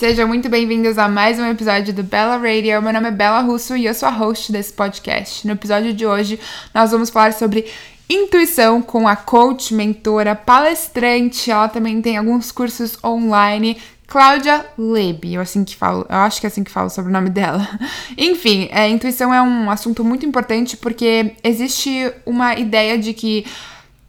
[0.00, 2.80] Sejam muito bem-vindos a mais um episódio do Bella Radio.
[2.80, 5.46] Meu nome é Bela Russo e eu sou a host desse podcast.
[5.46, 6.40] No episódio de hoje,
[6.72, 7.66] nós vamos falar sobre
[8.08, 11.50] intuição com a coach, mentora, palestrante.
[11.50, 13.76] Ela também tem alguns cursos online.
[14.06, 17.12] Cláudia Lebe, eu assim que falo, eu acho que é assim que falo sobre o
[17.12, 17.68] nome dela.
[18.16, 23.44] Enfim, é, intuição é um assunto muito importante porque existe uma ideia de que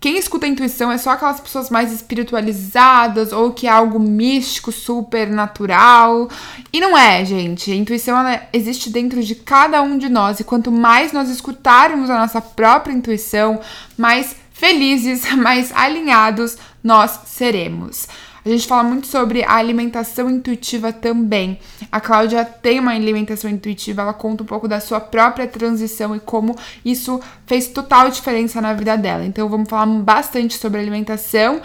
[0.01, 4.71] quem escuta a intuição é só aquelas pessoas mais espiritualizadas ou que é algo místico,
[4.71, 6.27] super natural.
[6.73, 7.71] E não é, gente.
[7.71, 8.17] A intuição
[8.51, 12.91] existe dentro de cada um de nós e quanto mais nós escutarmos a nossa própria
[12.91, 13.61] intuição,
[13.95, 18.07] mais felizes, mais alinhados nós seremos.
[18.43, 21.59] A gente fala muito sobre a alimentação intuitiva também.
[21.91, 26.19] A Cláudia tem uma alimentação intuitiva, ela conta um pouco da sua própria transição e
[26.19, 29.23] como isso fez total diferença na vida dela.
[29.23, 31.61] Então vamos falar bastante sobre alimentação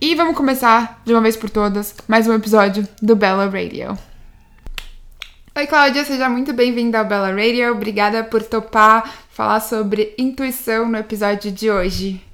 [0.00, 3.98] e vamos começar de uma vez por todas mais um episódio do Bella Radio.
[5.56, 7.72] Oi, Cláudia, seja muito bem-vinda ao Bella Radio.
[7.72, 12.29] Obrigada por topar falar sobre intuição no episódio de hoje.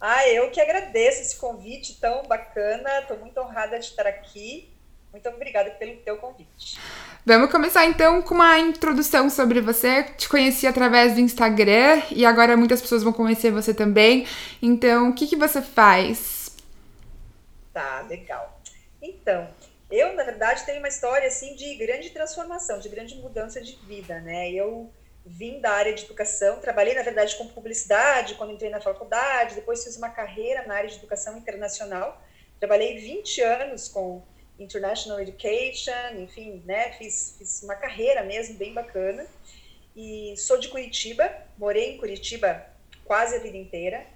[0.00, 3.00] Ah, eu que agradeço esse convite tão bacana.
[3.00, 4.70] Estou muito honrada de estar aqui.
[5.10, 6.78] Muito obrigada pelo teu convite.
[7.24, 10.02] Vamos começar então com uma introdução sobre você.
[10.02, 14.26] Te conheci através do Instagram e agora muitas pessoas vão conhecer você também.
[14.60, 16.54] Então, o que, que você faz?
[17.72, 18.60] Tá, legal.
[19.00, 19.48] Então,
[19.90, 24.20] eu, na verdade, tenho uma história assim de grande transformação, de grande mudança de vida,
[24.20, 24.50] né?
[24.50, 24.90] Eu
[25.26, 29.82] vim da área de educação, trabalhei, na verdade, com publicidade quando entrei na faculdade, depois
[29.82, 32.22] fiz uma carreira na área de educação internacional.
[32.60, 34.22] Trabalhei 20 anos com
[34.58, 39.26] International Education, enfim, né, fiz, fiz uma carreira mesmo bem bacana.
[39.96, 42.64] E sou de Curitiba, morei em Curitiba
[43.04, 44.06] quase a vida inteira.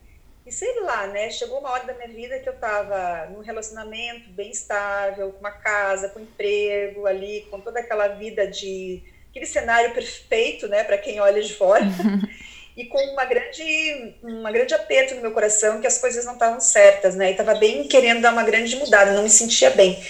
[0.47, 4.31] E sei lá, né, chegou uma hora da minha vida que eu estava num relacionamento
[4.31, 9.95] bem estável, com uma casa, com emprego ali, com toda aquela vida de aquele cenário
[9.95, 11.85] perfeito, né, para quem olha de fora,
[12.77, 16.61] e com uma grande, uma grande aperto no meu coração que as coisas não estavam
[16.61, 20.03] certas, né, e estava bem querendo dar uma grande mudada, não me sentia bem.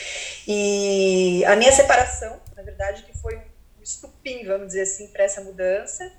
[0.48, 5.40] E a minha separação, na verdade, que foi um estupim, vamos dizer assim, para essa
[5.40, 6.10] mudança.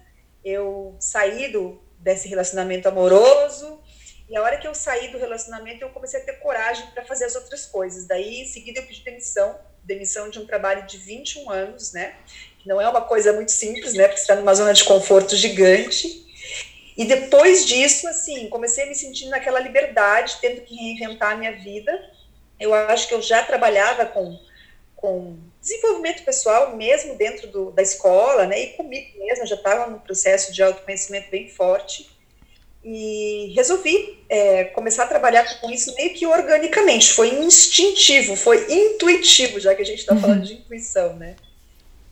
[0.44, 3.82] Eu saí do, desse relacionamento amoroso,
[4.30, 7.26] e a hora que eu saí do relacionamento, eu comecei a ter coragem para fazer
[7.26, 8.08] as outras coisas.
[8.08, 12.16] Daí, em seguida, eu pedi demissão, demissão de um trabalho de 21 anos, né?
[12.66, 14.04] não é uma coisa muito simples, né?
[14.04, 16.22] Porque você está numa zona de conforto gigante.
[16.98, 21.54] E depois disso, assim, comecei a me sentir naquela liberdade, tendo que reinventar a minha
[21.54, 21.92] vida.
[22.60, 24.40] Eu acho que eu já trabalhava com,
[24.96, 28.60] com desenvolvimento pessoal, mesmo dentro do, da escola, né?
[28.60, 32.10] E comigo mesma, já estava num processo de autoconhecimento bem forte.
[32.84, 37.14] E resolvi é, começar a trabalhar com isso meio que organicamente.
[37.14, 41.36] Foi instintivo, foi intuitivo, já que a gente está falando de intuição, né?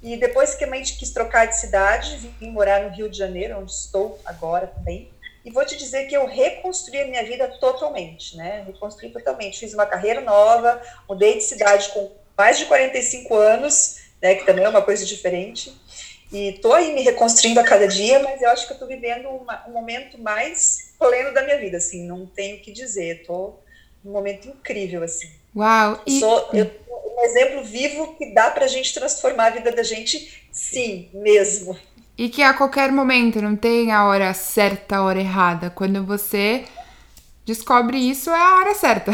[0.01, 3.57] E depois que a gente quis trocar de cidade, vim morar no Rio de Janeiro,
[3.59, 5.09] onde estou agora também.
[5.43, 8.63] E vou te dizer que eu reconstruí a minha vida totalmente, né?
[8.65, 9.59] Reconstruí totalmente.
[9.59, 14.35] Fiz uma carreira nova, mudei de cidade com mais de 45 anos, né?
[14.35, 15.73] Que também é uma coisa diferente.
[16.31, 19.27] E tô aí me reconstruindo a cada dia, mas eu acho que eu tô vivendo
[19.29, 23.25] uma, um momento mais pleno da minha vida, assim, não tenho o que dizer.
[23.25, 23.55] Tô
[24.03, 25.29] num momento incrível, assim.
[25.55, 26.01] Uau!
[26.05, 26.19] E...
[26.19, 26.69] Sou, eu
[27.19, 31.77] um exemplo vivo que dá para a gente transformar a vida da gente, sim, mesmo.
[32.17, 35.69] E que a qualquer momento não tem a hora certa, a hora errada.
[35.69, 36.65] Quando você
[37.45, 39.11] descobre isso, é a hora certa.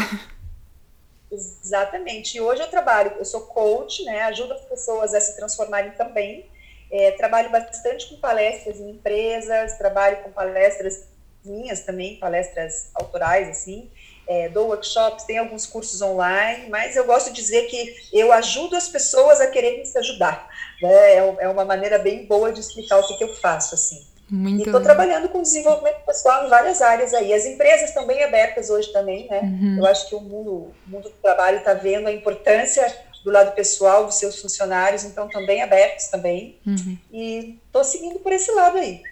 [1.30, 2.36] Exatamente.
[2.36, 4.22] E hoje eu trabalho, eu sou coach, né?
[4.22, 6.46] Ajudo as pessoas a se transformarem também.
[6.90, 11.08] É, trabalho bastante com palestras em empresas, trabalho com palestras
[11.44, 13.90] minhas também, palestras autorais, assim
[14.26, 18.74] é, dou workshops, tem alguns cursos online, mas eu gosto de dizer que eu ajudo
[18.74, 20.48] as pessoas a quererem se ajudar.
[20.82, 20.92] Né?
[20.92, 24.04] É, é uma maneira bem boa de explicar o que, que eu faço, assim.
[24.28, 27.32] Muito e estou trabalhando com desenvolvimento pessoal em várias áreas aí.
[27.32, 29.40] As empresas estão bem abertas hoje também, né?
[29.40, 29.76] Uhum.
[29.78, 32.92] Eu acho que o mundo, o mundo do trabalho está vendo a importância
[33.26, 36.60] do lado pessoal dos seus funcionários, então também abertos também.
[36.64, 36.96] Uhum.
[37.12, 39.02] E estou seguindo por esse lado aí.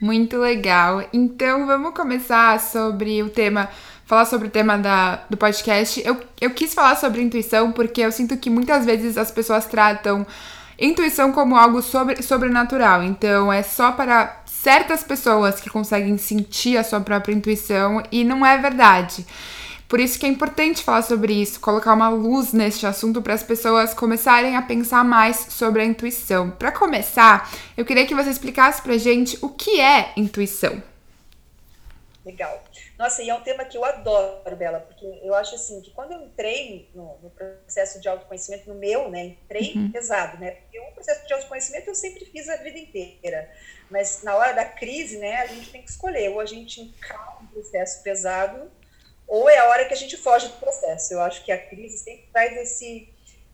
[0.00, 1.08] Muito legal.
[1.12, 3.70] Então vamos começar sobre o tema
[4.04, 8.12] falar sobre o tema da, do podcast, eu, eu quis falar sobre intuição porque eu
[8.12, 10.26] sinto que muitas vezes as pessoas tratam
[10.78, 13.02] intuição como algo sobre, sobrenatural.
[13.02, 18.44] Então, é só para certas pessoas que conseguem sentir a sua própria intuição e não
[18.44, 19.24] é verdade.
[19.92, 23.42] Por isso que é importante falar sobre isso, colocar uma luz neste assunto para as
[23.42, 26.50] pessoas começarem a pensar mais sobre a intuição.
[26.50, 30.82] Para começar, eu queria que você explicasse pra gente o que é intuição.
[32.24, 32.64] Legal.
[32.98, 36.12] Nossa, e é um tema que eu adoro, Bela, porque eu acho assim que quando
[36.12, 39.92] eu entrei no, no processo de autoconhecimento, no meu, né, entrei uhum.
[39.92, 40.52] pesado, né?
[40.52, 43.46] Porque o processo de autoconhecimento eu sempre fiz a vida inteira,
[43.90, 47.36] mas na hora da crise, né, a gente tem que escolher ou a gente encara
[47.42, 48.70] um processo pesado
[49.26, 51.14] ou é a hora que a gente foge do processo.
[51.14, 53.08] Eu acho que a crise sempre traz esse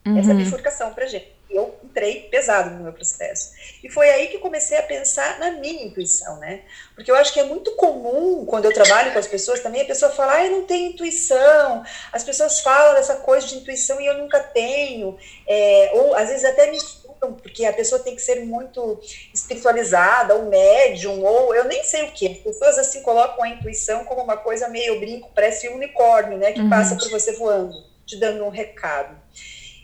[0.07, 0.19] uhum.
[0.19, 3.53] essa bifurcação para gente eu entrei pesado no meu processo.
[3.83, 6.63] E foi aí que comecei a pensar na minha intuição, né?
[6.95, 9.87] Porque eu acho que é muito comum, quando eu trabalho com as pessoas também, a
[9.87, 11.83] pessoa fala, ah, eu não tenho intuição.
[12.13, 15.19] As pessoas falam dessa coisa de intuição e eu nunca tenho.
[15.47, 16.79] É, ou às vezes até me
[17.21, 19.01] porque a pessoa tem que ser muito
[19.33, 22.27] espiritualizada, ou médium, ou eu nem sei o que.
[22.27, 26.53] As pessoas assim colocam a intuição como uma coisa meio brinco, parece um unicórnio, né?
[26.53, 26.71] Que uhum.
[26.71, 27.75] passa por você voando,
[28.07, 29.17] te dando um recado.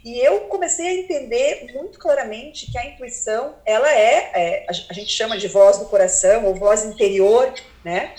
[0.04, 5.10] E eu comecei a entender muito claramente que a intuição, ela é, é, a gente
[5.10, 7.52] chama de voz do coração ou voz interior,
[7.82, 8.14] né?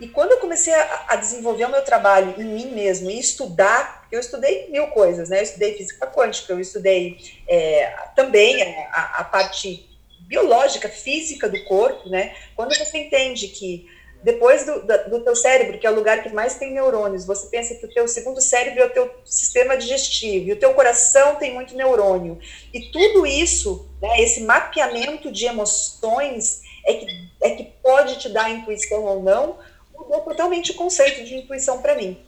[0.00, 4.08] E quando eu comecei a, a desenvolver o meu trabalho em mim mesmo e estudar,
[4.10, 5.38] eu estudei mil coisas, né?
[5.38, 8.62] Eu estudei física quântica, eu estudei é, também
[8.92, 9.86] a, a parte
[10.20, 12.34] biológica, física do corpo, né?
[12.56, 13.88] Quando você entende que
[14.22, 17.74] depois do, do teu cérebro, que é o lugar que mais tem neurônios, você pensa
[17.74, 21.54] que o teu segundo cérebro é o teu sistema digestivo, e o teu coração tem
[21.54, 22.38] muito neurônio.
[22.72, 27.06] E tudo isso, né, esse mapeamento de emoções, é que,
[27.42, 29.58] é que pode te dar intuição ou não,
[30.00, 32.18] mudou totalmente o conceito de intuição para mim.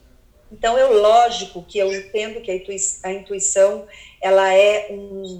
[0.50, 3.86] Então, é lógico que eu entendo que a intuição, a intuição
[4.20, 5.38] ela é um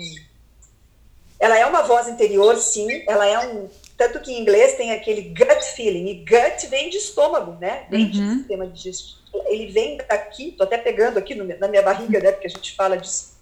[1.38, 5.23] ela é uma voz interior, sim, ela é um, tanto que em inglês tem aquele
[5.23, 7.84] gut feeling, e gut vem de estômago, né?
[7.90, 8.11] Vem uhum.
[8.11, 9.20] de sistema digestivo.
[9.46, 12.31] Ele vem daqui, tô até pegando aqui no, na minha barriga, né?
[12.31, 13.37] Porque a gente fala disso,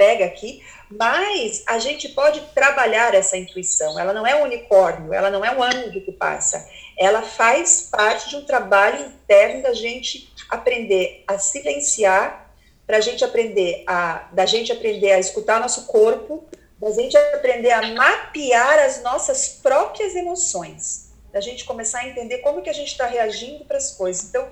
[0.00, 4.00] pega aqui, mas a gente pode trabalhar essa intuição.
[4.00, 6.66] Ela não é um unicórnio, ela não é um anjo que passa.
[6.98, 12.50] Ela faz parte de um trabalho interno da gente aprender a silenciar,
[12.86, 16.48] para a gente aprender a, da gente aprender a escutar nosso corpo,
[16.78, 22.62] da gente aprender a mapear as nossas próprias emoções, da gente começar a entender como
[22.62, 24.30] que a gente está reagindo para as coisas.
[24.30, 24.48] Então,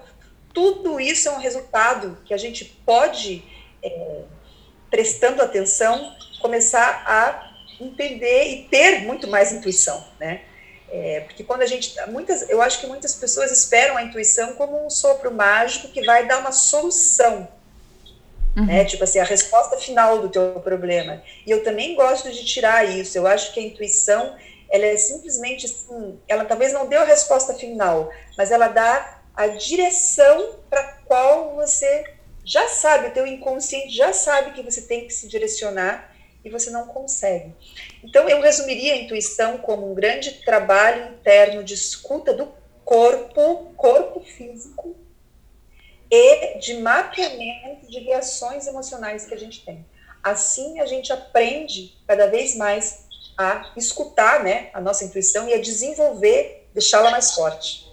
[0.53, 3.43] tudo isso é um resultado que a gente pode,
[3.83, 4.23] é,
[4.90, 7.49] prestando atenção, começar a
[7.81, 10.43] entender e ter muito mais intuição, né?
[10.90, 14.87] É, porque quando a gente, muitas, eu acho que muitas pessoas esperam a intuição como
[14.87, 17.46] um sopro mágico que vai dar uma solução
[18.58, 18.67] Uhum.
[18.67, 18.85] Né?
[18.85, 21.23] Tipo assim, a resposta final do teu problema.
[21.46, 23.17] E eu também gosto de tirar isso.
[23.17, 24.35] Eu acho que a intuição,
[24.69, 29.46] ela é simplesmente assim, ela talvez não deu a resposta final, mas ela dá a
[29.46, 32.05] direção para qual você
[32.49, 36.15] já sabe, o teu inconsciente já sabe que você tem que se direcionar
[36.45, 37.55] e você não consegue.
[38.03, 42.49] Então, eu resumiria a intuição como um grande trabalho interno de escuta do
[42.85, 44.97] corpo, corpo físico,
[46.11, 49.85] e de mapeamento de reações emocionais que a gente tem.
[50.23, 53.06] Assim a gente aprende cada vez mais
[53.37, 57.88] a escutar, né, a nossa intuição e a desenvolver, deixá-la mais forte.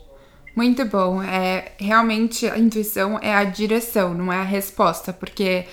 [0.56, 1.22] Muito bom.
[1.22, 5.66] É realmente a intuição é a direção, não é a resposta, porque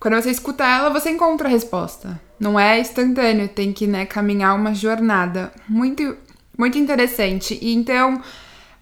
[0.00, 2.20] quando você escuta ela, você encontra a resposta.
[2.40, 5.52] Não é instantâneo, tem que né, caminhar uma jornada.
[5.68, 6.16] Muito,
[6.58, 7.56] muito interessante.
[7.62, 8.20] E então,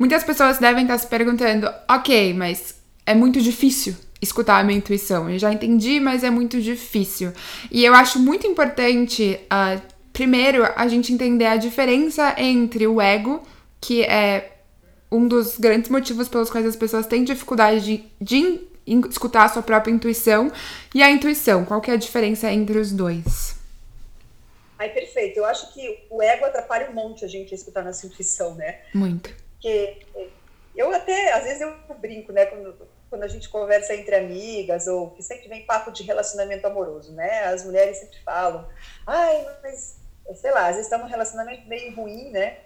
[0.00, 2.74] Muitas pessoas devem estar se perguntando: ok, mas
[3.04, 5.28] é muito difícil escutar a minha intuição.
[5.28, 7.34] Eu já entendi, mas é muito difícil.
[7.70, 13.42] E eu acho muito importante, uh, primeiro, a gente entender a diferença entre o ego,
[13.78, 14.59] que é
[15.10, 18.70] um dos grandes motivos pelos quais as pessoas têm dificuldade de, de
[19.08, 20.50] escutar a sua própria intuição,
[20.94, 21.64] e a intuição.
[21.64, 23.56] Qual que é a diferença entre os dois?
[24.78, 25.38] Ai, perfeito.
[25.38, 28.80] Eu acho que o ego atrapalha um monte a gente a escutar nossa intuição, né?
[28.94, 29.34] Muito.
[29.52, 29.98] Porque
[30.74, 32.74] eu até, às vezes eu brinco, né, quando,
[33.10, 37.44] quando a gente conversa entre amigas, ou que sempre vem papo de relacionamento amoroso, né?
[37.44, 38.66] As mulheres sempre falam,
[39.06, 39.96] ai, mas,
[40.40, 42.56] sei lá, às vezes está num relacionamento meio ruim, né?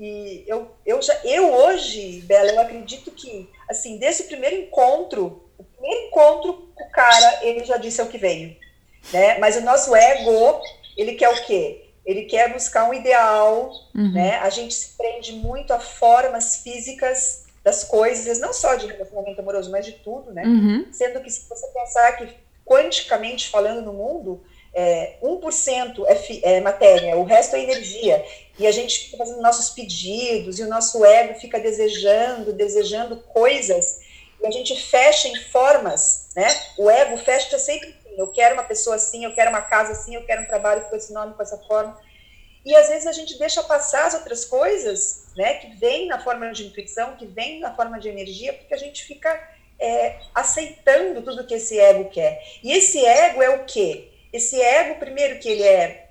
[0.00, 5.62] E eu, eu, já, eu hoje, Bela, eu acredito que, assim, desse primeiro encontro, o
[5.62, 8.56] primeiro encontro com o cara, ele já disse é o que veio,
[9.12, 9.38] né?
[9.38, 10.62] Mas o nosso ego,
[10.96, 11.90] ele quer o quê?
[12.04, 14.12] ele quer buscar um ideal, uhum.
[14.12, 14.38] né?
[14.38, 19.70] A gente se prende muito a formas físicas das coisas, não só de relacionamento amoroso,
[19.70, 20.42] mas de tudo, né?
[20.44, 20.86] Uhum.
[20.90, 22.28] Sendo que se você pensar que
[22.64, 24.42] quanticamente falando no mundo,
[24.72, 28.24] é, 1% é, é matéria, o resto é energia.
[28.60, 34.00] E a gente fica fazendo nossos pedidos e o nosso ego fica desejando, desejando coisas
[34.38, 36.46] e a gente fecha em formas, né?
[36.76, 40.24] O ego fecha sempre eu quero uma pessoa assim, eu quero uma casa assim, eu
[40.26, 41.98] quero um trabalho com esse nome, com essa forma.
[42.62, 46.52] e às vezes a gente deixa passar as outras coisas, né, que vem na forma
[46.52, 49.30] de intuição, que vem na forma de energia, porque a gente fica
[49.78, 52.44] é, aceitando tudo que esse ego quer.
[52.62, 54.10] E esse ego é o quê?
[54.30, 56.09] Esse ego, primeiro que ele é,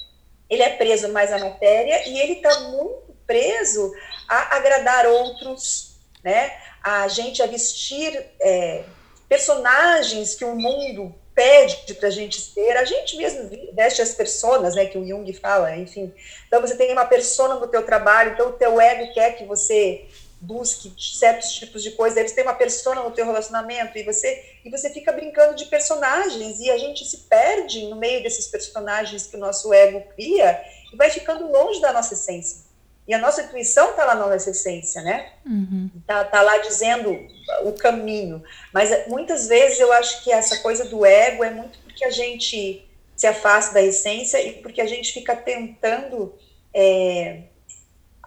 [0.50, 3.94] ele é preso mais à matéria e ele está muito preso
[4.28, 6.52] a agradar outros, né?
[6.84, 8.84] A gente a vestir é,
[9.28, 14.76] personagens que o mundo pede para a gente ser, a gente mesmo veste as personas,
[14.76, 16.14] né, que o Jung fala, enfim.
[16.48, 20.06] Então você tem uma persona no teu trabalho, então o teu ego quer que você
[20.42, 24.70] busque certos tipos de coisas, eles têm uma persona no teu relacionamento e você e
[24.70, 29.36] você fica brincando de personagens e a gente se perde no meio desses personagens que
[29.36, 30.62] o nosso ego cria
[30.94, 32.70] e vai ficando longe da nossa essência.
[33.08, 35.34] E a nossa intuição está lá na nossa essência, né?
[35.44, 35.90] Uhum.
[36.06, 37.18] Tá, tá lá dizendo
[37.64, 38.44] o caminho.
[38.72, 42.88] Mas muitas vezes eu acho que essa coisa do ego é muito porque a gente
[43.16, 46.34] se afasta da essência e porque a gente fica tentando
[46.72, 47.42] é,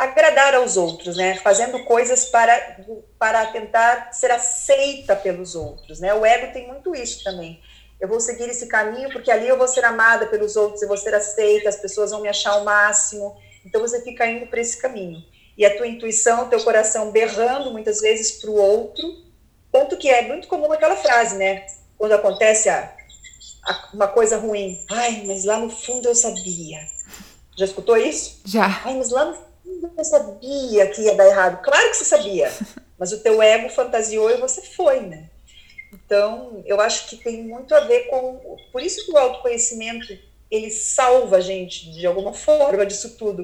[0.02, 1.36] agradar aos outros, né?
[1.36, 2.76] Fazendo coisas para,
[3.18, 6.12] para tentar ser aceita pelos outros, né?
[6.12, 7.60] O ego tem muito isso também.
[8.00, 10.96] Eu vou seguir esse caminho porque ali eu vou ser amada pelos outros, eu vou
[10.96, 13.36] ser aceita, as pessoas vão me achar o máximo.
[13.64, 15.22] Então você fica indo para esse caminho.
[15.56, 19.04] E a tua intuição, teu coração berrando muitas vezes para o outro,
[19.70, 21.64] tanto que é muito comum aquela frase, né?
[21.96, 22.92] Quando acontece a,
[23.64, 24.84] a, uma coisa ruim.
[24.90, 26.80] Ai, mas lá no fundo eu sabia.
[27.56, 28.40] Já escutou isso?
[28.44, 28.80] Já.
[28.84, 31.62] Ai, mas lá no fundo eu sabia que ia dar errado.
[31.62, 32.50] Claro que você sabia,
[32.98, 35.28] mas o teu ego fantasiou e você foi, né?
[35.92, 38.56] Então, eu acho que tem muito a ver com.
[38.72, 40.06] Por isso que o autoconhecimento
[40.50, 43.42] ele salva a gente de alguma forma disso tudo.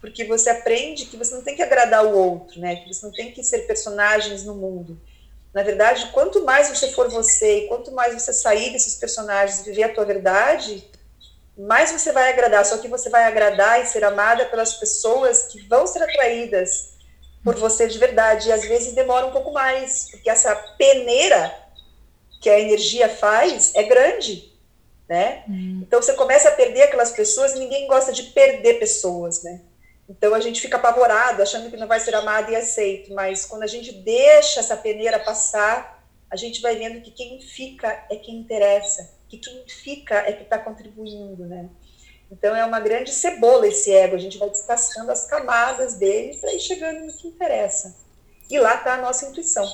[0.00, 2.76] Porque você aprende que você não tem que agradar o outro, né?
[2.76, 5.00] Que você não tem que ser personagens no mundo.
[5.54, 9.64] Na verdade, quanto mais você for você e quanto mais você sair desses personagens e
[9.64, 10.84] viver a tua verdade,
[11.56, 12.64] mais você vai agradar.
[12.64, 16.92] Só que você vai agradar e ser amada pelas pessoas que vão ser atraídas
[17.44, 18.48] por você de verdade.
[18.48, 21.54] E às vezes demora um pouco mais, porque essa peneira
[22.40, 24.52] que a energia faz é grande
[25.12, 25.44] né?
[25.46, 25.80] Hum.
[25.82, 29.60] Então você começa a perder aquelas pessoas e ninguém gosta de perder pessoas, né?
[30.08, 33.62] Então a gente fica apavorado, achando que não vai ser amado e aceito, mas quando
[33.62, 38.36] a gente deixa essa peneira passar, a gente vai vendo que quem fica é quem
[38.36, 41.68] interessa, que quem fica é que está contribuindo, né?
[42.30, 46.52] Então é uma grande cebola esse ego, a gente vai descascando as camadas dele para
[46.52, 47.96] ir chegando no que interessa.
[48.50, 49.66] E lá está a nossa intuição.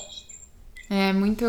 [0.90, 1.44] É muito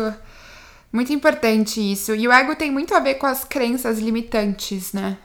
[0.92, 2.14] muito importante isso.
[2.14, 5.18] E o ego tem muito a ver com as crenças limitantes, né?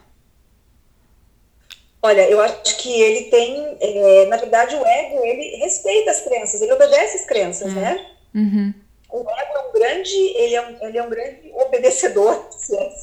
[2.04, 6.62] Olha, eu acho que ele tem, é, na verdade, o ego, ele respeita as crenças,
[6.62, 7.80] ele obedece as crenças, é.
[7.80, 8.06] né?
[8.36, 8.74] Uhum.
[9.16, 12.94] O ego é um grande, ele é um, ele é um grande obedecedor, se é,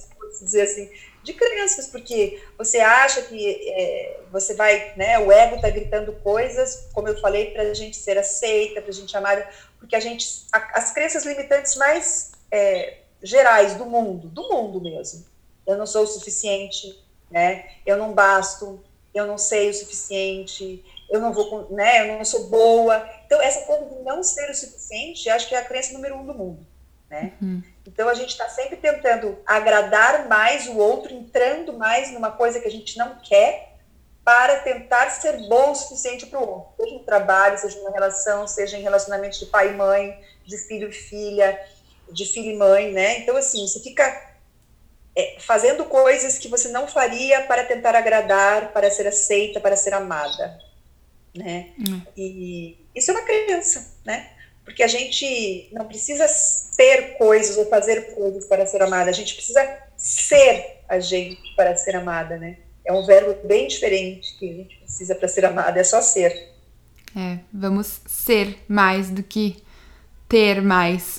[0.42, 0.90] dizer assim,
[1.22, 6.88] de crenças, porque você acha que é, você vai, né, o ego está gritando coisas,
[6.92, 10.44] como eu falei, para a gente ser aceita, para a gente amada, porque a gente,
[10.52, 15.24] a, as crenças limitantes mais é, gerais do mundo, do mundo mesmo.
[15.66, 17.70] Eu não sou o suficiente, né?
[17.86, 18.82] Eu não basto,
[19.14, 22.10] eu não sei o suficiente, eu não vou, né?
[22.10, 23.08] Eu não sou boa.
[23.32, 26.26] Então essa coisa de não ser o suficiente, acho que é a crença número um
[26.26, 26.66] do mundo,
[27.08, 27.32] né?
[27.40, 27.62] Uhum.
[27.86, 32.68] Então a gente está sempre tentando agradar mais o outro, entrando mais numa coisa que
[32.68, 33.78] a gente não quer,
[34.22, 38.46] para tentar ser bom o suficiente para o outro, seja no trabalho, seja numa relação,
[38.46, 41.58] seja em relacionamento de pai e mãe, de filho e filha,
[42.10, 43.20] de filho e mãe, né?
[43.20, 44.04] Então, assim, você fica
[45.16, 49.94] é, fazendo coisas que você não faria para tentar agradar, para ser aceita, para ser
[49.94, 50.60] amada,
[51.34, 51.70] né?
[51.78, 52.00] Hum.
[52.16, 54.30] E isso é uma crença, né?
[54.64, 56.26] Porque a gente não precisa
[56.76, 61.76] ter coisas ou fazer coisas para ser amada, a gente precisa ser a gente para
[61.76, 62.58] ser amada, né?
[62.84, 66.50] É um verbo bem diferente que a gente precisa para ser amada, é só ser.
[67.16, 69.62] É, vamos ser mais do que
[70.28, 71.18] ter mais.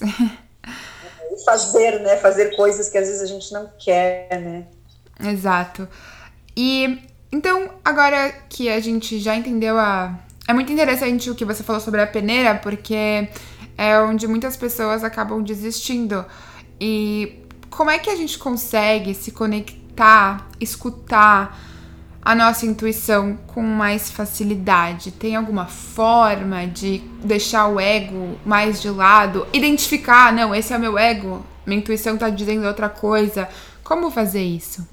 [1.46, 2.18] fazer, né?
[2.18, 4.68] Fazer coisas que às vezes a gente não quer, né?
[5.20, 5.88] Exato.
[6.56, 7.00] E
[7.34, 10.14] então, agora que a gente já entendeu a.
[10.48, 13.28] É muito interessante o que você falou sobre a peneira, porque
[13.76, 16.24] é onde muitas pessoas acabam desistindo.
[16.80, 17.40] E
[17.72, 21.60] como é que a gente consegue se conectar, escutar
[22.22, 25.10] a nossa intuição com mais facilidade?
[25.12, 29.48] Tem alguma forma de deixar o ego mais de lado?
[29.52, 33.50] Identificar, não, esse é o meu ego, minha intuição tá dizendo outra coisa.
[33.84, 34.93] Como fazer isso?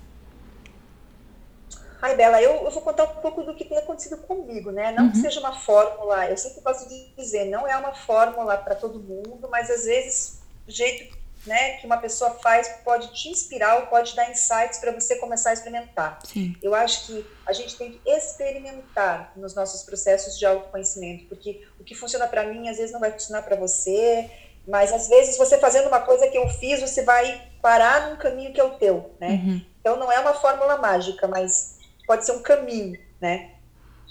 [2.02, 4.92] Ai, Bela, eu, eu vou contar um pouco do que tem acontecido comigo, né?
[4.92, 5.11] Não uhum.
[5.11, 8.99] que seja uma fórmula, eu sempre gosto de dizer, não é uma fórmula para todo
[8.99, 13.87] mundo, mas às vezes, do jeito né, que uma pessoa faz pode te inspirar ou
[13.87, 16.19] pode dar insights para você começar a experimentar.
[16.25, 16.54] Sim.
[16.62, 21.85] Eu acho que a gente tem que experimentar nos nossos processos de autoconhecimento, porque o
[21.85, 24.30] que funciona para mim às vezes não vai funcionar para você,
[24.66, 28.52] mas às vezes você fazendo uma coisa que eu fiz, você vai parar num caminho
[28.52, 29.30] que é o teu, né?
[29.30, 29.62] Uhum.
[29.80, 31.79] Então não é uma fórmula mágica, mas
[32.11, 33.52] pode ser um caminho, né?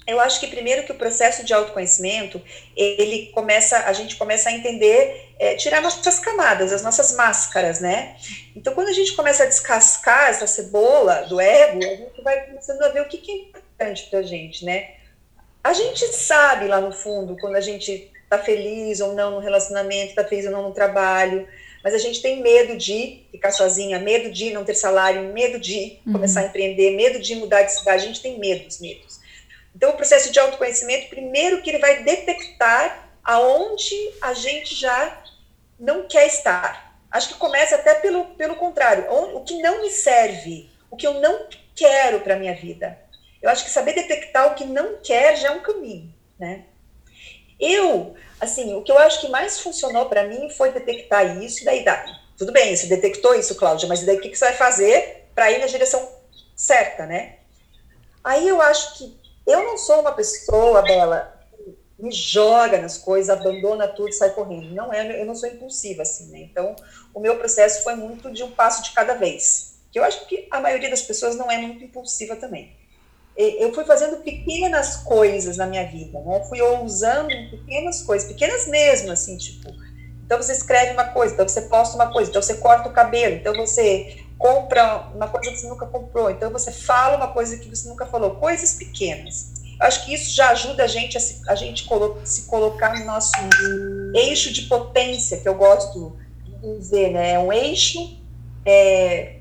[0.08, 2.42] Eu acho que primeiro que o processo de autoconhecimento,
[2.74, 8.16] ele começa, a gente começa a entender, é, tirar nossas camadas, as nossas máscaras, né?
[8.56, 12.82] Então, quando a gente começa a descascar essa cebola do ego, a gente vai começando
[12.84, 14.92] a ver o que, que é importante pra gente, né?
[15.62, 20.16] A gente sabe lá no fundo, quando a gente tá feliz ou não no relacionamento,
[20.16, 21.46] tá feliz ou não no trabalho,
[21.84, 26.00] mas a gente tem medo de ficar sozinha, medo de não ter salário, medo de
[26.06, 26.14] Uhum.
[26.14, 29.20] começar a empreender, medo de mudar de cidade, a gente tem medos, medos.
[29.76, 35.24] Então, o processo de autoconhecimento, primeiro que ele vai detectar aonde a gente já
[35.80, 37.00] não quer estar.
[37.12, 41.16] Acho que começa até pelo, pelo contrário, o que não me serve, o que eu
[41.22, 43.00] não quero para minha vida.
[43.42, 46.66] Eu acho que saber detectar o que não quer já é um caminho, né?
[47.60, 51.84] Eu, assim, o que eu acho que mais funcionou para mim foi detectar isso, daí
[51.84, 52.06] dá.
[52.38, 55.52] Tudo bem, você detectou isso, Cláudia, mas daí o que que você vai fazer para
[55.52, 56.08] ir na direção
[56.56, 57.38] certa, né?
[58.24, 63.30] Aí eu acho que eu não sou uma pessoa, Bela, que me joga nas coisas,
[63.30, 64.74] abandona tudo e sai correndo.
[64.74, 66.40] Não é, eu não sou impulsiva assim, né?
[66.40, 66.76] Então,
[67.14, 69.80] o meu processo foi muito de um passo de cada vez.
[69.92, 72.79] Que eu acho que a maioria das pessoas não é muito impulsiva também.
[73.42, 76.44] Eu fui fazendo pequenas coisas na minha vida, né?
[76.50, 79.74] Fui ousando em pequenas coisas, pequenas mesmo, assim, tipo.
[80.26, 83.36] Então você escreve uma coisa, então você posta uma coisa, então você corta o cabelo,
[83.36, 87.70] então você compra uma coisa que você nunca comprou, então você fala uma coisa que
[87.70, 89.54] você nunca falou, coisas pequenas.
[89.80, 93.00] Eu acho que isso já ajuda a gente a se, a gente colo se colocar
[93.00, 93.32] no nosso
[94.14, 97.32] eixo de potência, que eu gosto de dizer, né?
[97.32, 98.20] É um eixo
[98.66, 99.38] é,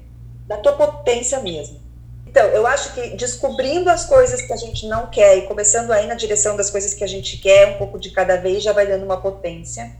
[0.46, 1.87] da tua potência mesmo.
[2.28, 6.02] Então, eu acho que descobrindo as coisas que a gente não quer e começando a
[6.02, 8.70] ir na direção das coisas que a gente quer, um pouco de cada vez, já
[8.70, 9.90] vai dando uma potência.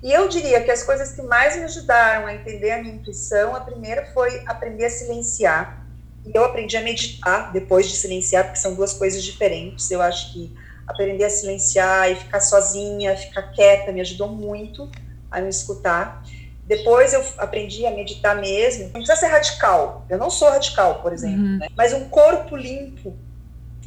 [0.00, 3.56] E eu diria que as coisas que mais me ajudaram a entender a minha intuição,
[3.56, 5.84] a primeira foi aprender a silenciar.
[6.24, 9.90] E eu aprendi a meditar depois de silenciar, porque são duas coisas diferentes.
[9.90, 14.88] Eu acho que aprender a silenciar e ficar sozinha, ficar quieta, me ajudou muito
[15.28, 16.22] a me escutar.
[16.66, 18.84] Depois eu aprendi a meditar mesmo.
[18.86, 20.04] Não precisa ser radical.
[20.08, 21.38] Eu não sou radical, por exemplo.
[21.38, 21.58] Uhum.
[21.58, 21.68] né?
[21.76, 23.14] Mas um corpo limpo,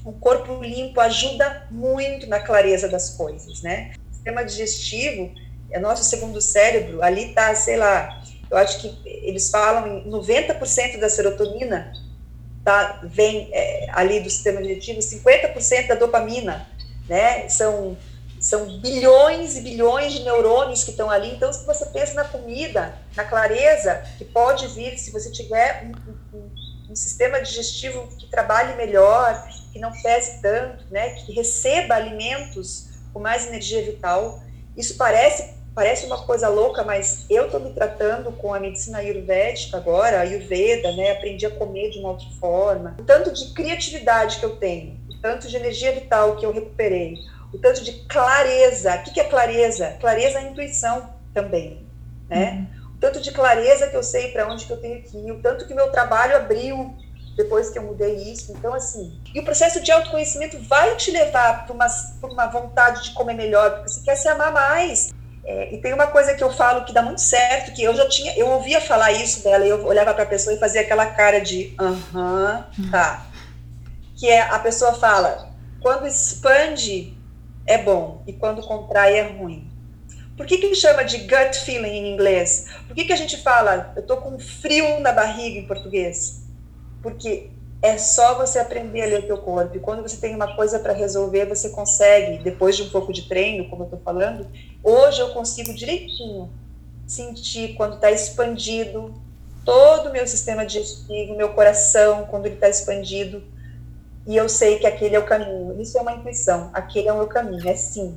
[0.06, 3.92] um corpo limpo ajuda muito na clareza das coisas, né?
[4.10, 5.30] O sistema digestivo
[5.70, 7.04] é nosso segundo cérebro.
[7.04, 11.92] Ali tá, sei lá, eu acho que eles falam em 90% da serotonina
[12.64, 16.68] tá, vem é, ali do sistema digestivo, 50% da dopamina,
[17.08, 17.50] né?
[17.50, 17.98] São
[18.40, 21.32] são bilhões e bilhões de neurônios que estão ali.
[21.32, 25.86] Então, se você pensa na comida, na clareza que pode vir se você tiver
[26.34, 26.50] um, um,
[26.92, 33.20] um sistema digestivo que trabalhe melhor, que não pese tanto, né, que receba alimentos com
[33.20, 34.42] mais energia vital.
[34.78, 39.78] Isso parece parece uma coisa louca, mas eu estou me tratando com a medicina ayurvédica
[39.78, 41.12] agora, a Ayurveda, né?
[41.12, 42.98] Aprendi a comer de uma outra forma.
[43.00, 47.16] O tanto de criatividade que eu tenho, o tanto de energia vital que eu recuperei,
[47.54, 48.96] o tanto de clareza.
[48.96, 49.98] O que é clareza?
[50.00, 51.86] Clareza é a intuição também,
[52.30, 52.68] né?
[52.74, 52.94] Uhum.
[52.96, 55.42] O tanto de clareza que eu sei para onde que eu tenho que ir, o
[55.42, 56.96] tanto que meu trabalho abriu
[57.40, 58.52] depois que eu mudei isso.
[58.52, 61.88] Então, assim, e o processo de autoconhecimento vai te levar para uma,
[62.24, 65.10] uma vontade de comer melhor, porque você quer se amar mais.
[65.46, 68.08] É, e tem uma coisa que eu falo que dá muito certo, que eu já
[68.10, 71.06] tinha, eu ouvia falar isso dela, e eu olhava para a pessoa e fazia aquela
[71.06, 73.26] cara de aham, uh -huh, tá.
[74.18, 75.50] Que é a pessoa fala,
[75.82, 77.18] quando expande
[77.70, 79.70] é bom e quando contrai é ruim.
[80.36, 82.66] Por que que chama de gut feeling em inglês?
[82.88, 86.42] Por que que a gente fala, eu tô com frio na barriga em português?
[87.04, 89.78] Porque é só você aprender a ler o teu corpo.
[89.78, 93.28] E quando você tem uma coisa para resolver, você consegue, depois de um pouco de
[93.28, 94.48] treino, como eu estou falando,
[94.84, 96.50] hoje eu consigo direitinho
[97.06, 99.14] sentir quando está expandido
[99.64, 103.44] todo o meu sistema digestivo, meu coração, quando ele está expandido.
[104.30, 105.82] E eu sei que aquele é o caminho.
[105.82, 106.70] Isso é uma intuição.
[106.72, 108.16] Aquele é o meu caminho, é sim.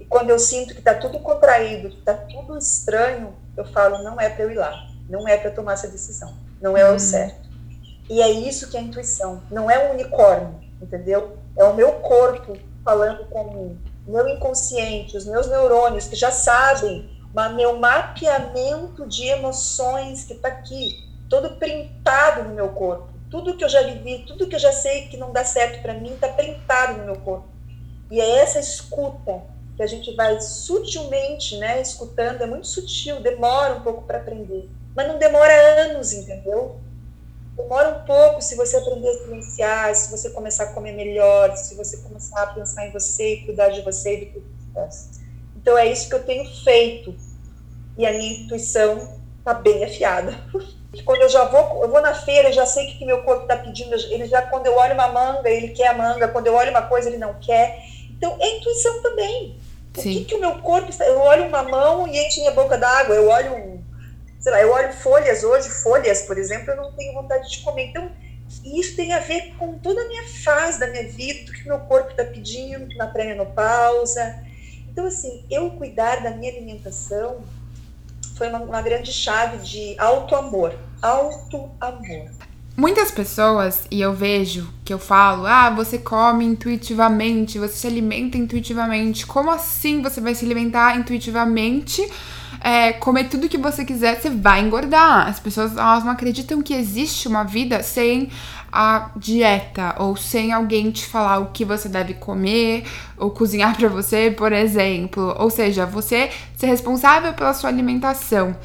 [0.00, 4.20] E quando eu sinto que está tudo contraído, que está tudo estranho, eu falo, não
[4.20, 4.88] é para eu ir lá.
[5.08, 6.34] Não é para tomar essa decisão.
[6.60, 7.48] Não é o certo.
[8.10, 9.44] E é isso que é intuição.
[9.48, 11.38] Não é um unicórnio, entendeu?
[11.56, 13.78] É o meu corpo falando com mim.
[14.08, 17.08] Meu inconsciente, os meus neurônios que já sabem,
[17.54, 20.96] meu mapeamento de emoções que está aqui,
[21.30, 23.13] todo printado no meu corpo.
[23.34, 25.94] Tudo que eu já vivi, tudo que eu já sei que não dá certo para
[25.94, 27.48] mim, está printado no meu corpo.
[28.08, 29.44] E é essa escuta
[29.76, 34.70] que a gente vai sutilmente, né, escutando, é muito sutil, demora um pouco para aprender,
[34.94, 36.80] mas não demora anos, entendeu?
[37.56, 41.74] Demora um pouco se você aprender a silenciar, se você começar a comer melhor, se
[41.74, 44.44] você começar a pensar em você e cuidar de você e do que
[44.76, 45.10] você
[45.56, 47.16] Então é isso que eu tenho feito.
[47.98, 50.32] E a minha intuição está bem afiada.
[51.02, 53.22] Quando eu já vou, eu vou na feira, eu já sei o que, que meu
[53.22, 53.94] corpo está pedindo.
[53.94, 56.28] Ele já, quando eu olho uma manga, ele quer a manga.
[56.28, 57.82] Quando eu olho uma coisa, ele não quer.
[58.10, 59.58] Então é intuição também.
[59.96, 61.04] O que, que o meu corpo está.
[61.04, 63.14] Eu olho uma mão e enche minha boca d'água.
[63.14, 63.84] Eu olho um,
[64.44, 67.86] sei lá, eu olho folhas hoje, folhas, por exemplo, eu não tenho vontade de comer.
[67.86, 68.10] Então,
[68.62, 71.78] isso tem a ver com toda a minha fase da minha vida, o que meu
[71.80, 74.44] corpo está pedindo na pré-menopausa.
[74.90, 77.42] Então, assim, eu cuidar da minha alimentação
[78.34, 80.74] foi uma, uma grande chave de auto-amor.
[81.00, 82.30] Auto-amor.
[82.76, 88.36] Muitas pessoas, e eu vejo que eu falo, ah, você come intuitivamente, você se alimenta
[88.36, 89.24] intuitivamente.
[89.24, 92.02] Como assim você vai se alimentar intuitivamente?
[92.64, 95.28] É, comer tudo que você quiser, você vai engordar.
[95.28, 98.30] As pessoas elas não acreditam que existe uma vida sem
[98.72, 102.86] a dieta ou sem alguém te falar o que você deve comer
[103.18, 105.36] ou cozinhar para você, por exemplo.
[105.38, 108.56] Ou seja, você ser responsável pela sua alimentação.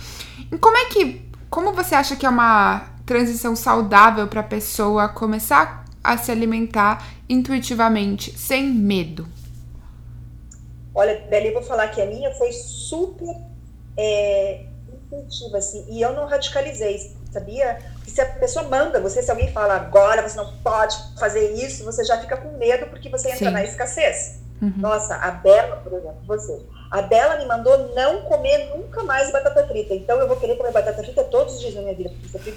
[0.50, 5.10] E como é que, como você acha que é uma transição saudável para a pessoa
[5.10, 9.28] começar a se alimentar intuitivamente, sem medo?
[10.96, 13.49] Olha, Beli, vou falar que a minha foi super
[14.00, 14.62] é,
[15.12, 17.80] intuitiva, assim, e eu não radicalizei, sabia?
[17.96, 21.84] Porque se a pessoa manda você, se alguém fala agora você não pode fazer isso,
[21.84, 23.52] você já fica com medo porque você entra Sim.
[23.52, 24.40] na escassez.
[24.62, 24.74] Uhum.
[24.78, 26.62] Nossa, a Bela, por exemplo, você.
[26.90, 29.94] A Bela me mandou não comer nunca mais batata frita.
[29.94, 32.54] Então eu vou querer comer batata frita todos os dias da minha vida, porque você.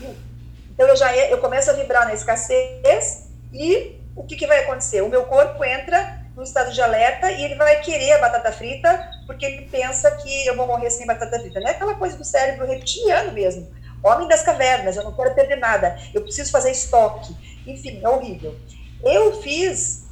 [0.70, 5.00] Então eu já eu começo a vibrar na escassez e o que, que vai acontecer?
[5.02, 9.11] O meu corpo entra no estado de alerta e ele vai querer a batata frita
[9.32, 11.58] porque ele pensa que eu vou morrer sem batata frita.
[11.58, 13.68] Não é aquela coisa do cérebro reptiliano mesmo.
[14.02, 17.34] Homem das cavernas, eu não quero perder nada, eu preciso fazer estoque.
[17.66, 18.54] Enfim, é horrível.
[19.02, 20.08] Eu fiz,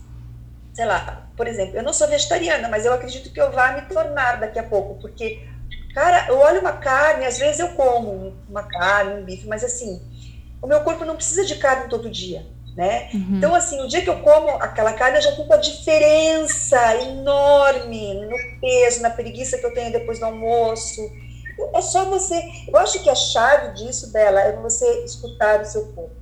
[0.72, 3.82] sei lá, por exemplo, eu não sou vegetariana, mas eu acredito que eu vá me
[3.82, 5.46] tornar daqui a pouco, porque,
[5.92, 10.00] cara, eu olho uma carne, às vezes eu como uma carne, um bife, mas assim,
[10.62, 13.10] o meu corpo não precisa de carne todo dia né?
[13.12, 13.36] Uhum.
[13.36, 18.14] Então, assim, o dia que eu como aquela carne, eu já sinto a diferença enorme
[18.26, 21.00] no peso, na preguiça que eu tenho depois do almoço.
[21.74, 22.42] É só você.
[22.68, 26.14] Eu acho que a chave disso dela é você escutar o seu corpo.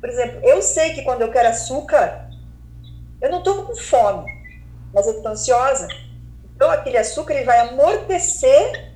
[0.00, 2.28] Por exemplo, eu sei que quando eu quero açúcar,
[3.20, 4.26] eu não estou com fome,
[4.92, 5.86] mas eu estou ansiosa.
[6.56, 8.92] Então, aquele açúcar ele vai amortecer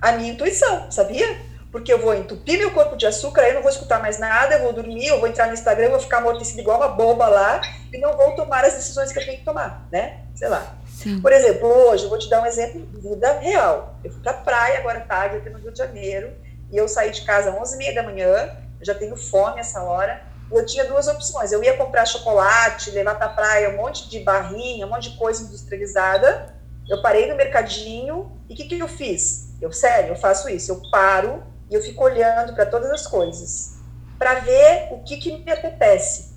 [0.00, 1.26] a minha intuição, sabia?
[1.74, 4.54] Porque eu vou entupir meu corpo de açúcar, aí eu não vou escutar mais nada,
[4.54, 7.26] eu vou dormir, eu vou entrar no Instagram, eu vou ficar amortecida igual uma bomba
[7.26, 7.60] lá
[7.92, 10.20] e não vou tomar as decisões que eu tenho que tomar, né?
[10.36, 10.72] Sei lá.
[10.86, 11.20] Sim.
[11.20, 13.98] Por exemplo, hoje eu vou te dar um exemplo de vida real.
[14.04, 16.32] Eu fui pra praia agora à tarde, aqui no Rio de Janeiro,
[16.70, 20.22] e eu saí de casa às 11h30 da manhã, eu já tenho fome essa hora,
[20.52, 21.50] eu tinha duas opções.
[21.50, 25.42] Eu ia comprar chocolate, levar pra praia um monte de barrinha, um monte de coisa
[25.42, 26.54] industrializada.
[26.88, 29.52] Eu parei no mercadinho e o que, que eu fiz?
[29.60, 30.70] Eu, sério, eu faço isso.
[30.70, 31.42] Eu paro,
[31.74, 33.74] e eu fico olhando para todas as coisas
[34.16, 36.32] para ver o que, que me apetece.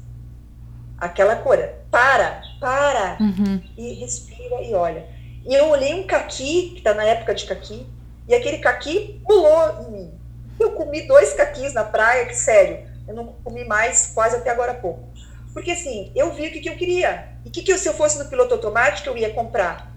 [0.98, 1.78] Aquela cora.
[1.92, 3.62] Para, para uhum.
[3.78, 5.06] e respira e olha.
[5.46, 7.86] E eu olhei um caqui, que está na época de caqui,
[8.28, 10.20] e aquele caqui pulou em mim.
[10.60, 14.72] Eu comi dois caquis na praia, que sério, eu não comi mais quase até agora
[14.72, 15.08] há pouco.
[15.54, 17.30] Porque assim, eu vi o que, que eu queria.
[17.46, 19.96] E o que, que se eu fosse no piloto automático, eu ia comprar?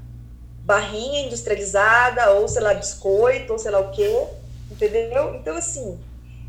[0.64, 4.06] Barrinha industrializada, ou sei lá, biscoito, ou sei lá o quê
[4.70, 5.34] entendeu?
[5.34, 5.98] Então, assim,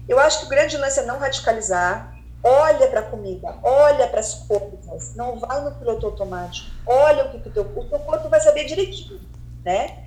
[0.08, 4.20] eu acho que o grande lance é não radicalizar, olha para a comida, olha para
[4.20, 8.30] as coisas, não vai no piloto automático, olha o que, que teu, o teu corpo
[8.30, 9.22] vai saber direitinho,
[9.64, 9.98] né?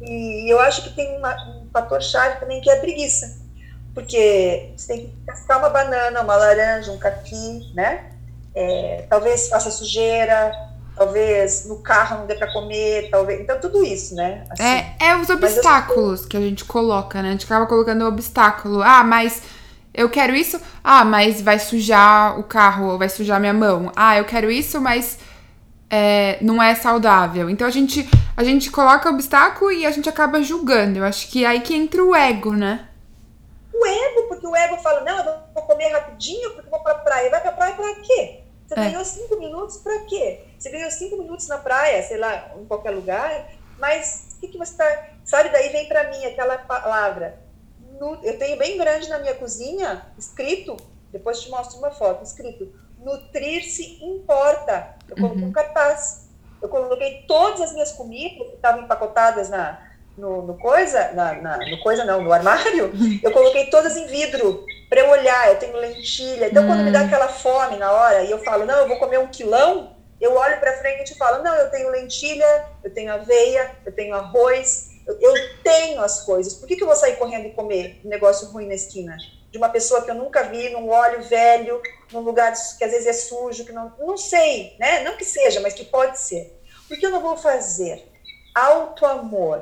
[0.00, 3.38] E eu acho que tem uma, um fator chave também que é a preguiça,
[3.94, 8.10] porque você tem que cascar uma banana, uma laranja, um caqui, né?
[8.54, 10.52] É, talvez faça sujeira,
[11.00, 13.40] talvez no carro não dê para comer, talvez.
[13.40, 14.44] Então, tudo isso, né?
[14.50, 14.62] Assim.
[14.62, 17.28] É, é os obstáculos que a gente coloca, né?
[17.28, 18.82] A gente acaba colocando o obstáculo.
[18.82, 19.42] Ah, mas
[19.94, 20.60] eu quero isso.
[20.84, 23.90] Ah, mas vai sujar o carro, vai sujar minha mão.
[23.96, 25.18] Ah, eu quero isso, mas
[25.88, 27.48] é, não é saudável.
[27.48, 30.98] Então a gente, a gente coloca obstáculo e a gente acaba julgando.
[30.98, 32.88] Eu acho que é aí que entra o ego, né?
[33.72, 36.96] O ego, porque o ego fala, não, eu vou comer rapidinho porque eu vou pra
[36.96, 37.30] praia.
[37.30, 38.49] Vai pra praia pra quê?
[38.70, 38.84] Você é.
[38.84, 40.44] ganhou cinco minutos para quê?
[40.56, 44.58] Você ganhou cinco minutos na praia, sei lá, em qualquer lugar, mas o que, que
[44.58, 45.08] você está.
[45.24, 47.40] Sabe, daí vem para mim aquela palavra.
[48.22, 50.76] eu tenho bem grande na minha cozinha, escrito,
[51.10, 54.94] depois te mostro uma foto, escrito: nutrir-se importa.
[55.08, 55.48] Eu coloco uhum.
[55.48, 56.28] um cartaz.
[56.62, 61.56] Eu coloquei todas as minhas comidas que estavam empacotadas na, no, no coisa, na, na,
[61.58, 62.92] no coisa não, no armário,
[63.22, 65.48] eu coloquei todas em vidro para eu olhar.
[65.48, 66.48] Eu tenho lentilha.
[66.48, 66.66] Então, hum.
[66.66, 67.06] quando me dá hum.
[67.06, 70.60] aquela fome na hora e eu falo, não, eu vou comer um quilão, eu olho
[70.60, 75.18] para frente e falo, não, eu tenho lentilha, eu tenho aveia, eu tenho arroz, eu,
[75.18, 76.54] eu tenho as coisas.
[76.54, 79.16] Por que, que eu vou sair correndo e comer um negócio ruim na esquina?
[79.50, 81.80] De uma pessoa que eu nunca vi, num óleo velho,
[82.12, 85.02] num lugar que às vezes é sujo, que não, não sei, né?
[85.02, 86.60] Não que seja, mas que pode ser.
[86.86, 88.06] Por que eu não vou fazer?
[88.54, 89.60] Alto amor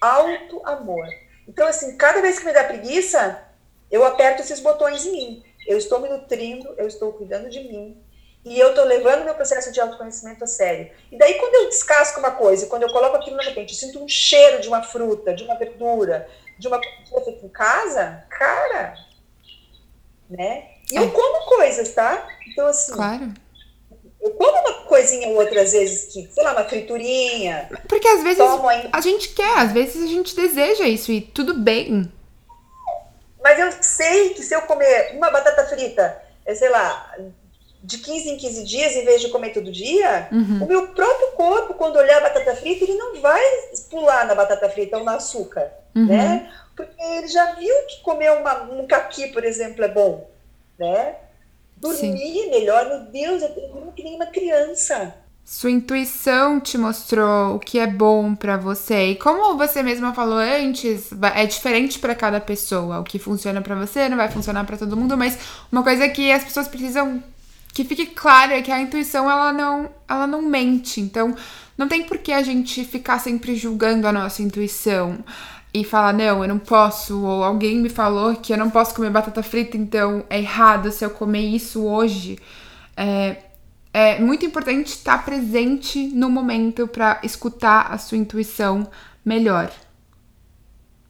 [0.00, 1.06] alto amor.
[1.46, 3.42] Então, assim, cada vez que me dá preguiça,
[3.90, 5.44] eu aperto esses botões em mim.
[5.66, 8.02] Eu estou me nutrindo, eu estou cuidando de mim.
[8.44, 10.90] E eu estou levando meu processo de autoconhecimento a sério.
[11.10, 14.02] E daí, quando eu descasco uma coisa, quando eu coloco aquilo na repente, eu sinto
[14.02, 18.94] um cheiro de uma fruta, de uma verdura, de uma coisa feita em casa, cara,
[20.30, 20.70] né?
[20.90, 21.10] E eu é.
[21.10, 22.26] como coisas, tá?
[22.46, 22.92] Então, assim.
[22.92, 23.32] Claro
[24.20, 27.68] eu como uma coisinha ou outra, às vezes, que, sei lá, uma friturinha.
[27.88, 28.40] Porque às vezes
[28.92, 32.10] a gente quer, às vezes a gente deseja isso e tudo bem.
[33.42, 37.14] Mas eu sei que se eu comer uma batata frita, é, sei lá,
[37.82, 40.64] de 15 em 15 dias, em vez de comer todo dia, uhum.
[40.64, 43.40] o meu próprio corpo, quando olhar a batata frita, ele não vai
[43.88, 46.06] pular na batata frita ou no açúcar, uhum.
[46.06, 46.52] né?
[46.76, 50.28] Porque ele já viu que comer uma, um caqui, por exemplo, é bom,
[50.78, 51.16] né?
[51.80, 52.50] Dormir Sim.
[52.50, 55.14] melhor, meu Deus, eu durmo que nem uma criança.
[55.44, 59.12] Sua intuição te mostrou o que é bom para você.
[59.12, 63.00] E como você mesma falou antes, é diferente para cada pessoa.
[63.00, 65.38] O que funciona para você não vai funcionar para todo mundo, mas
[65.72, 67.22] uma coisa que as pessoas precisam
[67.72, 71.00] que fique claro é que a intuição ela não, ela não mente.
[71.00, 71.34] Então,
[71.78, 75.24] não tem por que a gente ficar sempre julgando a nossa intuição
[75.72, 79.10] e falar, não, eu não posso, ou alguém me falou que eu não posso comer
[79.10, 82.38] batata frita, então é errado se eu comer isso hoje.
[82.96, 83.36] É,
[83.92, 88.88] é muito importante estar presente no momento para escutar a sua intuição
[89.24, 89.70] melhor.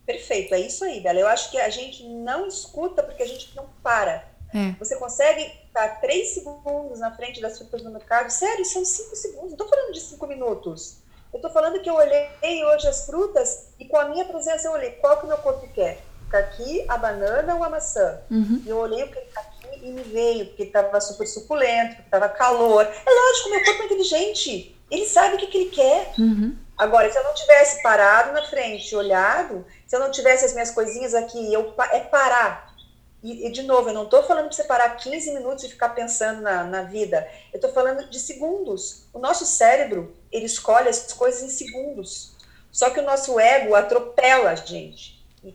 [0.05, 1.21] Perfeito, é isso aí, Bela.
[1.21, 4.27] Eu acho que a gente não escuta porque a gente não para.
[4.55, 4.73] É.
[4.79, 8.31] Você consegue estar três segundos na frente das frutas no mercado?
[8.31, 9.49] Sério, são cinco segundos.
[9.49, 10.97] Não estou falando de cinco minutos.
[11.33, 14.73] Eu estou falando que eu olhei hoje as frutas e com a minha presença eu
[14.73, 16.01] olhei qual que o meu corpo quer.
[16.31, 18.21] Caqui, a banana ou a maçã?
[18.31, 18.63] Uhum.
[18.65, 22.29] E eu olhei o que caqui e me veio, porque estava super suculento, porque estava
[22.29, 22.83] calor.
[22.83, 24.77] É lógico, meu corpo é inteligente.
[24.91, 26.13] Ele sabe o que, que ele quer.
[26.19, 26.57] Uhum.
[26.77, 30.71] Agora, se eu não tivesse parado na frente, olhado, se eu não tivesse as minhas
[30.71, 32.69] coisinhas aqui, eu, é parar
[33.23, 35.91] e, e, de novo, eu não estou falando de você parar 15 minutos e ficar
[35.91, 37.29] pensando na, na vida.
[37.53, 39.09] Eu estou falando de segundos.
[39.13, 42.37] O nosso cérebro, ele escolhe as coisas em segundos.
[42.71, 45.25] Só que o nosso ego atropela a gente.
[45.43, 45.55] E,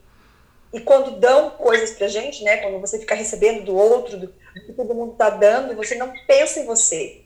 [0.73, 2.57] e quando dão coisas pra gente, né?
[2.57, 6.59] Quando você fica recebendo do outro, do, que todo mundo está dando, você não pensa
[6.59, 7.21] em você.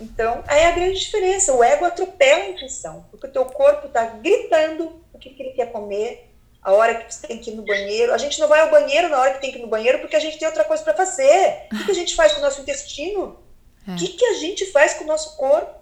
[0.00, 1.52] Então, aí é a grande diferença.
[1.52, 3.06] O ego atropela a intuição.
[3.10, 6.30] Porque o teu corpo está gritando o que, que ele quer comer,
[6.62, 8.12] a hora que você tem que ir no banheiro.
[8.12, 10.16] A gente não vai ao banheiro na hora que tem que ir no banheiro porque
[10.16, 11.66] a gente tem outra coisa para fazer.
[11.72, 13.38] O que, a gente faz com o nosso intestino?
[13.86, 13.92] É.
[13.92, 15.78] O que, que a gente faz com o nosso corpo?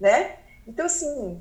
[0.00, 0.36] Né?
[0.66, 1.40] Então, assim,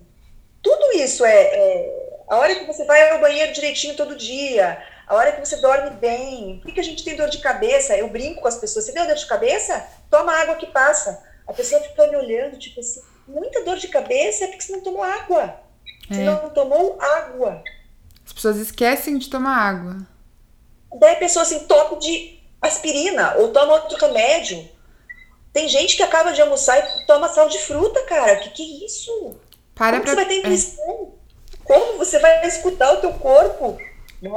[0.61, 5.15] tudo isso é, é, a hora que você vai ao banheiro direitinho todo dia, a
[5.15, 6.59] hora que você dorme bem.
[6.59, 7.95] Por que, que a gente tem dor de cabeça?
[7.95, 8.85] Eu brinco com as pessoas.
[8.85, 9.85] Você deu dor de cabeça?
[10.09, 11.23] Toma água que passa.
[11.45, 14.81] A pessoa fica me olhando, tipo assim, muita dor de cabeça é porque você não
[14.81, 15.59] tomou água.
[16.09, 16.25] Você é.
[16.25, 17.61] não tomou água.
[18.25, 20.07] As pessoas esquecem de tomar água.
[20.99, 24.69] Daí a pessoa assim, toma de aspirina ou toma outro remédio.
[25.53, 28.37] Tem gente que acaba de almoçar e toma sal de fruta, cara.
[28.37, 29.35] Que que é isso?
[29.75, 30.11] Para Como pra...
[30.11, 31.13] você vai ter intuição?
[31.13, 31.63] É.
[31.63, 33.77] Como você vai escutar o teu corpo?
[34.21, 34.29] Né?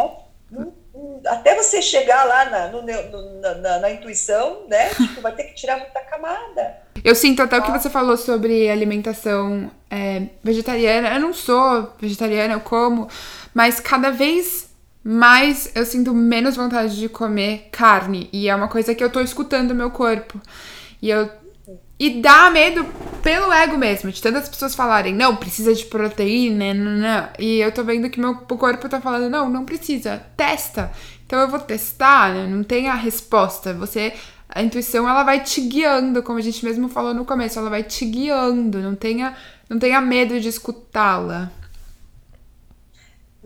[1.27, 4.91] Até você chegar lá na, no, na, na, na intuição, né?
[4.95, 6.77] Tipo, vai ter que tirar muita camada.
[7.03, 11.15] Eu sinto até o que você falou sobre alimentação é, vegetariana.
[11.15, 13.09] Eu não sou vegetariana, eu como,
[13.55, 14.67] mas cada vez
[15.03, 18.29] mais eu sinto menos vontade de comer carne.
[18.33, 20.41] E é uma coisa que eu tô escutando no meu corpo.
[21.01, 21.31] E eu.
[21.99, 22.85] E dá medo
[23.23, 27.29] pelo ego mesmo, de tantas pessoas falarem, não, precisa de proteína, não, não.
[27.39, 30.93] E eu tô vendo que meu corpo tá falando, não, não precisa, testa.
[31.25, 32.47] Então eu vou testar, né?
[32.47, 33.73] não tem a resposta.
[33.75, 34.13] Você
[34.49, 37.83] a intuição ela vai te guiando, como a gente mesmo falou no começo, ela vai
[37.83, 39.35] te guiando, não tenha,
[39.69, 41.51] não tenha medo de escutá-la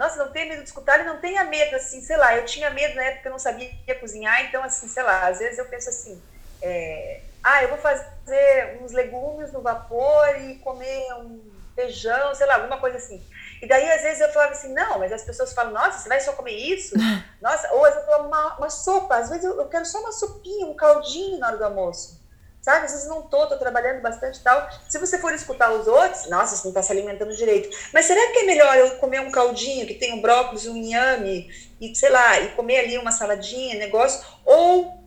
[0.00, 2.70] nossa, não tenha medo de escutar e não tenha medo, assim, sei lá, eu tinha
[2.70, 5.90] medo na época eu não sabia cozinhar, então, assim, sei lá, às vezes eu penso
[5.90, 6.18] assim,
[6.62, 11.40] é, ah, eu vou fazer uns legumes no vapor e comer um
[11.74, 13.22] feijão, sei lá, alguma coisa assim.
[13.62, 16.20] E daí, às vezes, eu falava assim, não, mas as pessoas falam, nossa, você vai
[16.20, 16.94] só comer isso?
[17.40, 19.98] Nossa, ou às vezes eu falo, uma, uma sopa, às vezes eu, eu quero só
[20.00, 22.20] uma sopinha, um caldinho na hora do almoço.
[22.60, 22.84] sabe?
[22.86, 24.68] Às vezes não tô, tô trabalhando bastante e tal.
[24.88, 27.74] Se você for escutar os outros, nossa, você não tá se alimentando direito.
[27.92, 31.48] Mas será que é melhor eu comer um caldinho que tem um brócolis, um inhame,
[31.80, 34.22] e sei lá, e comer ali uma saladinha, negócio?
[34.44, 34.99] Ou,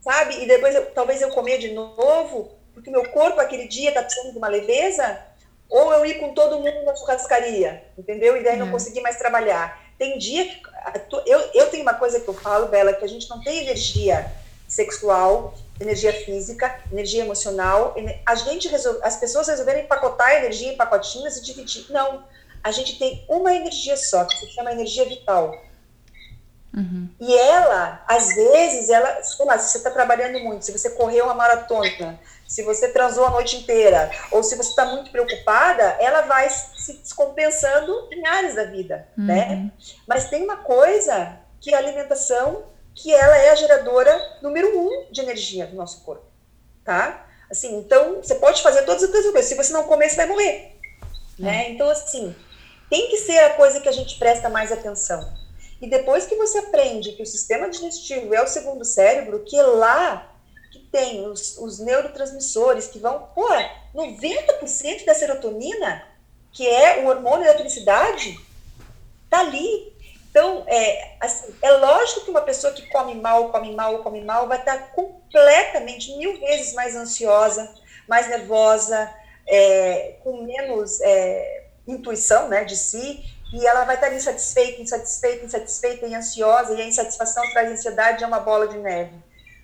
[0.00, 4.02] sabe, e depois eu, talvez eu comer de novo, porque meu corpo aquele dia tá
[4.02, 5.20] precisando de uma leveza?
[5.68, 8.36] Ou eu ir com todo mundo na churrascaria, entendeu?
[8.36, 9.80] E daí não conseguir mais trabalhar.
[9.96, 10.60] Tem dia que.
[11.26, 14.32] Eu, eu tenho uma coisa que eu falo, Bela, que a gente não tem energia
[14.66, 17.94] sexual, energia física, energia emocional.
[18.26, 21.86] A gente resolve, as pessoas resolveram empacotar a energia em pacotinhos e dividir.
[21.90, 22.24] Não,
[22.62, 25.54] a gente tem uma energia só, que se chama energia vital.
[26.72, 27.08] Uhum.
[27.18, 31.24] E ela, às vezes, ela, sei lá, se você está trabalhando muito, se você correu
[31.24, 36.22] uma maratona, se você transou a noite inteira, ou se você está muito preocupada, ela
[36.22, 39.46] vai se descompensando em áreas da vida, né?
[39.48, 39.64] uhum.
[39.64, 39.72] né?
[40.06, 45.20] Mas tem uma coisa que a alimentação que ela é a geradora número um de
[45.20, 46.24] energia do nosso corpo,
[46.84, 47.26] tá?
[47.50, 50.76] Assim, então, você pode fazer todas as coisas, se você não comer, você vai morrer,
[51.38, 51.66] né?
[51.66, 51.70] É.
[51.70, 52.34] Então, assim,
[52.88, 55.39] tem que ser a coisa que a gente presta mais atenção.
[55.80, 59.62] E depois que você aprende que o sistema digestivo é o segundo cérebro, que é
[59.62, 60.34] lá
[60.70, 63.48] que tem os, os neurotransmissores que vão, pô,
[63.94, 66.04] 90% da serotonina,
[66.52, 68.38] que é o hormônio da felicidade,
[69.28, 69.90] tá ali.
[70.30, 74.46] Então, é, assim, é lógico que uma pessoa que come mal, come mal, come mal,
[74.46, 77.72] vai estar completamente, mil vezes mais ansiosa,
[78.08, 79.12] mais nervosa,
[79.48, 86.06] é, com menos é, intuição né, de si, e ela vai estar insatisfeita, insatisfeita, insatisfeita
[86.06, 89.12] e ansiosa, e a insatisfação traz ansiedade, é uma bola de neve.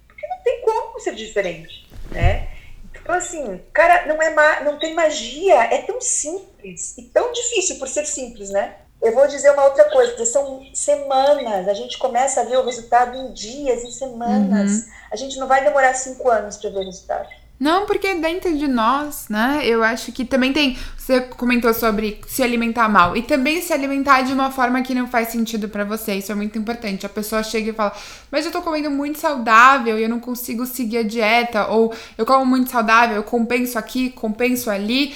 [0.07, 2.49] Porque não tem como ser diferente, né?
[2.93, 7.87] Então, assim, cara, não, é não tem magia, é tão simples e tão difícil por
[7.87, 8.77] ser simples, né?
[9.01, 13.17] Eu vou dizer uma outra coisa, são semanas, a gente começa a ver o resultado
[13.17, 14.73] em dias, em semanas.
[14.73, 14.93] Uhum.
[15.13, 17.29] A gente não vai demorar cinco anos para ver o resultado.
[17.59, 19.63] Não, porque dentro de nós, né?
[19.65, 20.77] Eu acho que também tem.
[20.97, 25.07] Você comentou sobre se alimentar mal e também se alimentar de uma forma que não
[25.07, 26.15] faz sentido para você.
[26.15, 27.07] Isso é muito importante.
[27.07, 27.95] A pessoa chega e fala:
[28.31, 31.67] Mas eu tô comendo muito saudável e eu não consigo seguir a dieta.
[31.69, 35.15] Ou eu como muito saudável, eu compenso aqui, compenso ali.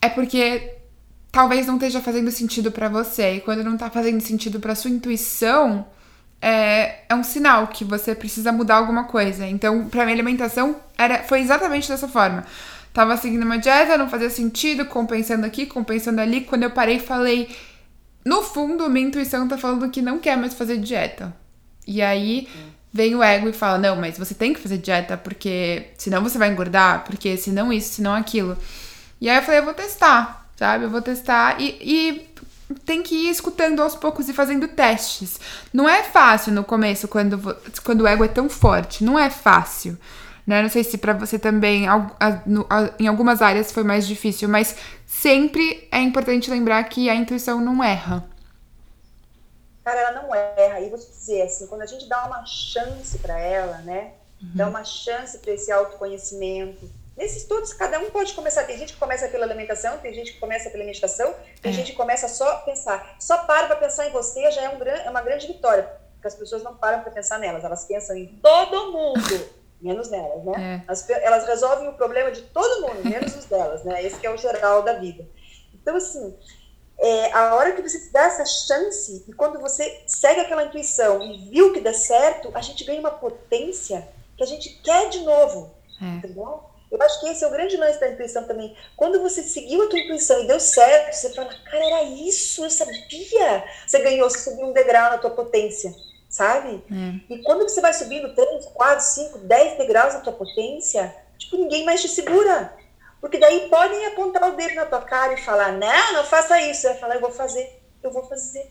[0.00, 0.76] É porque
[1.30, 3.34] talvez não esteja fazendo sentido para você.
[3.36, 5.86] E quando não tá fazendo sentido para sua intuição,
[6.42, 9.46] é, é um sinal que você precisa mudar alguma coisa.
[9.46, 12.44] Então, para minha alimentação, era, foi exatamente dessa forma.
[12.92, 16.40] Tava seguindo uma dieta, não fazia sentido, compensando aqui, compensando ali.
[16.40, 17.48] Quando eu parei, falei.
[18.24, 21.34] No fundo, minha intuição tá falando que não quer mais fazer dieta.
[21.86, 22.48] E aí
[22.92, 26.38] vem o ego e fala: Não, mas você tem que fazer dieta, porque senão você
[26.38, 28.56] vai engordar, porque senão isso, senão aquilo.
[29.20, 30.84] E aí eu falei: Eu vou testar sabe?
[30.84, 32.28] Eu vou testar e, e
[32.84, 35.38] tem que ir escutando aos poucos e fazendo testes.
[35.72, 39.04] Não é fácil no começo, quando, quando o ego é tão forte.
[39.04, 39.98] Não é fácil.
[40.46, 40.62] Né?
[40.62, 41.86] Não sei se para você também,
[42.98, 47.82] em algumas áreas foi mais difícil, mas sempre é importante lembrar que a intuição não
[47.82, 48.24] erra.
[49.84, 50.80] Cara, ela não erra.
[50.80, 54.12] E vou te dizer assim, quando a gente dá uma chance para ela, né?
[54.40, 54.50] Uhum.
[54.54, 58.64] Dá uma chance para esse autoconhecimento, Nesses estudos, cada um pode começar.
[58.64, 61.74] Tem gente que começa pela alimentação, tem gente que começa pela meditação, tem é.
[61.74, 63.16] gente que começa só a pensar.
[63.20, 66.34] Só para para pensar em você já é, um, é uma grande vitória, porque as
[66.34, 69.48] pessoas não param para pensar nelas, elas pensam em todo mundo,
[69.80, 70.82] menos nelas, né?
[70.82, 70.88] É.
[70.88, 74.02] Elas, elas, resolvem o problema de todo mundo, menos os delas, né?
[74.02, 75.28] Esse é o geral da vida.
[75.74, 76.34] Então, assim,
[76.98, 81.22] é, a hora que você te dá essa chance, e quando você segue aquela intuição
[81.22, 85.20] e viu que dá certo, a gente ganha uma potência que a gente quer de
[85.20, 86.06] novo, é.
[86.06, 86.71] entendeu?
[86.92, 88.76] Eu acho que esse é o grande lance da intuição também.
[88.94, 92.70] Quando você seguiu a tua intuição e deu certo, você fala, cara, era isso, eu
[92.70, 93.64] sabia.
[93.86, 95.90] Você ganhou, você subiu um degrau na tua potência,
[96.28, 96.84] sabe?
[96.90, 97.34] É.
[97.34, 101.86] E quando você vai subindo 3, 4, 5, 10 degraus na tua potência, tipo, ninguém
[101.86, 102.76] mais te segura.
[103.22, 106.82] Porque daí podem apontar o dedo na tua cara e falar, não, não faça isso.
[106.82, 108.70] Você vai falar, eu vou fazer, eu vou fazer.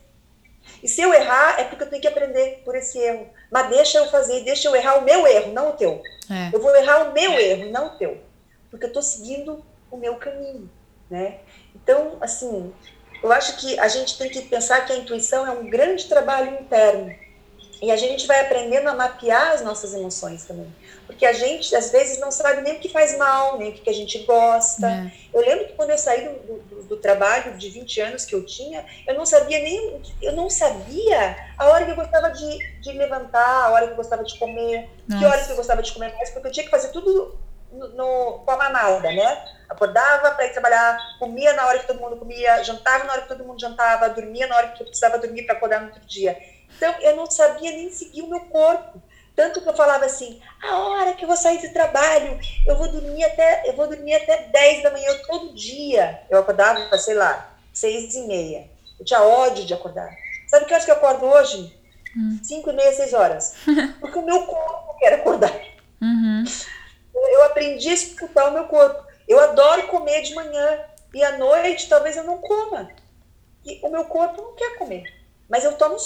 [0.82, 3.30] E se eu errar, é porque eu tenho que aprender por esse erro.
[3.52, 6.02] Mas deixa eu fazer, deixa eu errar o meu erro, não o teu.
[6.30, 6.56] É.
[6.56, 8.20] Eu vou errar o meu erro, não o teu.
[8.70, 10.70] Porque eu estou seguindo o meu caminho,
[11.10, 11.40] né?
[11.76, 12.74] Então, assim,
[13.22, 16.60] eu acho que a gente tem que pensar que a intuição é um grande trabalho
[16.60, 17.14] interno.
[17.82, 20.72] E a gente vai aprendendo a mapear as nossas emoções também.
[21.08, 23.90] Porque a gente, às vezes, não sabe nem o que faz mal, nem o que
[23.90, 24.88] a gente gosta.
[24.88, 25.12] É.
[25.34, 28.46] Eu lembro que quando eu saí do, do, do, trabalho de 20 anos que eu
[28.46, 32.92] tinha, eu não sabia nem, eu não sabia a hora que eu gostava de, de
[32.92, 35.20] levantar, a hora que eu gostava de comer, Nossa.
[35.20, 37.38] que horas que eu gostava de comer mais, porque eu tinha que fazer tudo
[37.72, 39.46] no, no, com a manada, né?
[39.70, 43.30] Acordava para ir trabalhar, comia na hora que todo mundo comia, jantava na hora que
[43.30, 46.38] todo mundo jantava, dormia na hora que eu precisava dormir para acordar no outro dia.
[46.78, 49.02] Então, eu não sabia nem seguir o meu corpo.
[49.36, 52.92] Tanto que eu falava assim, a hora que eu vou sair do trabalho, eu vou
[52.92, 56.22] dormir até, eu vou dormir até 10 da manhã todo dia.
[56.30, 58.70] Eu acordava, sei lá, seis e meia.
[59.00, 60.16] Eu tinha ódio de acordar.
[60.48, 61.76] Sabe que horas que eu acordo hoje?
[62.16, 62.40] Hum.
[62.44, 63.56] Cinco e meia, seis horas.
[64.00, 65.54] Porque o meu corpo quer acordar.
[66.02, 66.44] Uhum.
[67.16, 69.04] Eu aprendi a escutar o meu corpo.
[69.28, 70.80] Eu adoro comer de manhã.
[71.14, 72.90] E à noite, talvez eu não coma.
[73.66, 75.04] E o meu corpo não quer comer.
[75.50, 75.98] Mas eu tomo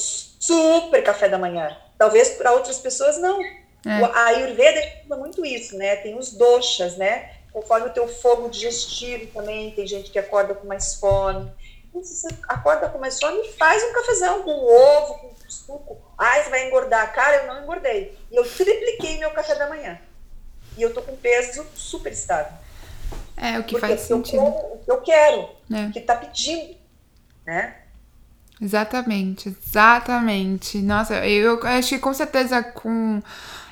[0.45, 1.75] super café da manhã.
[1.97, 3.41] Talvez para outras pessoas não.
[3.41, 4.03] É.
[4.13, 5.95] A Ayurveda fala muito isso, né?
[5.97, 7.31] Tem os doshas, né?
[7.53, 11.51] Conforme o teu fogo digestivo também, tem gente que acorda com mais fome.
[11.87, 15.97] Então, se você acorda com mais fome, faz um cafezão com ovo, com suco.
[16.17, 17.13] Ah, você vai engordar.
[17.13, 18.17] Cara, eu não engordei.
[18.31, 19.99] E eu tripliquei meu café da manhã.
[20.77, 22.51] E eu tô com peso super estável.
[23.37, 24.37] É, o que Porque faz sentido.
[24.37, 25.85] Eu como o que eu quero, é.
[25.87, 26.75] o que tá pedindo,
[27.45, 27.84] né?
[28.61, 30.77] Exatamente, exatamente.
[30.79, 33.21] Nossa, eu acho que com certeza com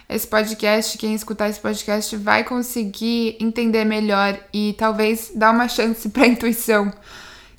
[0.10, 6.08] esse podcast, quem escutar esse podcast vai conseguir entender melhor e talvez dar uma chance
[6.12, 6.92] para a intuição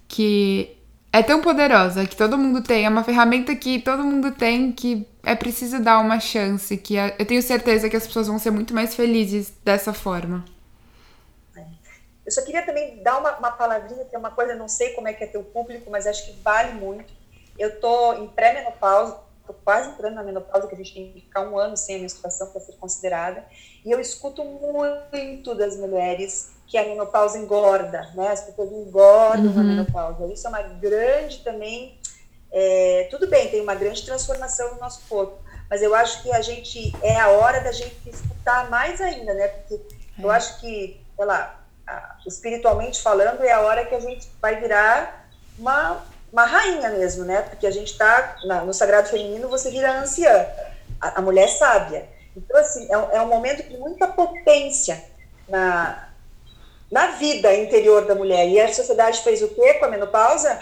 [0.06, 0.70] que
[1.12, 5.06] é tão poderosa, que todo mundo tem, é uma ferramenta que todo mundo tem, que
[5.22, 8.74] é preciso dar uma chance, que eu tenho certeza que as pessoas vão ser muito
[8.74, 10.44] mais felizes dessa forma.
[12.24, 15.08] Eu só queria também dar uma, uma palavrinha, que é uma coisa, não sei como
[15.08, 17.12] é que é teu público, mas acho que vale muito.
[17.58, 21.42] Eu tô em pré-menopausa, tô quase entrando na menopausa, que a gente tem que ficar
[21.42, 23.44] um ano sem a menstruação para ser considerada,
[23.84, 28.28] e eu escuto muito das mulheres que a menopausa engorda, né?
[28.28, 29.54] As pessoas engordam uhum.
[29.54, 30.32] na menopausa.
[30.32, 31.98] Isso é uma grande também.
[32.50, 35.36] É, tudo bem, tem uma grande transformação no nosso corpo,
[35.68, 39.48] mas eu acho que a gente é a hora da gente escutar mais ainda, né?
[39.48, 40.24] Porque é.
[40.24, 41.63] eu acho que, sei lá,
[42.26, 45.28] espiritualmente falando, é a hora que a gente vai virar
[45.58, 47.42] uma, uma rainha mesmo, né?
[47.42, 50.46] Porque a gente está no Sagrado Feminino, você vira anciã,
[51.00, 52.08] a, a mulher sábia.
[52.36, 55.02] Então, assim, é, é um momento de muita potência
[55.48, 56.08] na,
[56.90, 58.48] na vida interior da mulher.
[58.48, 60.60] E a sociedade fez o quê com a menopausa?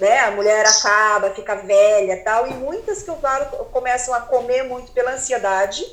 [0.00, 0.20] Né?
[0.20, 4.92] A mulher acaba, fica velha tal, e muitas que eu falo começam a comer muito
[4.92, 5.84] pela ansiedade,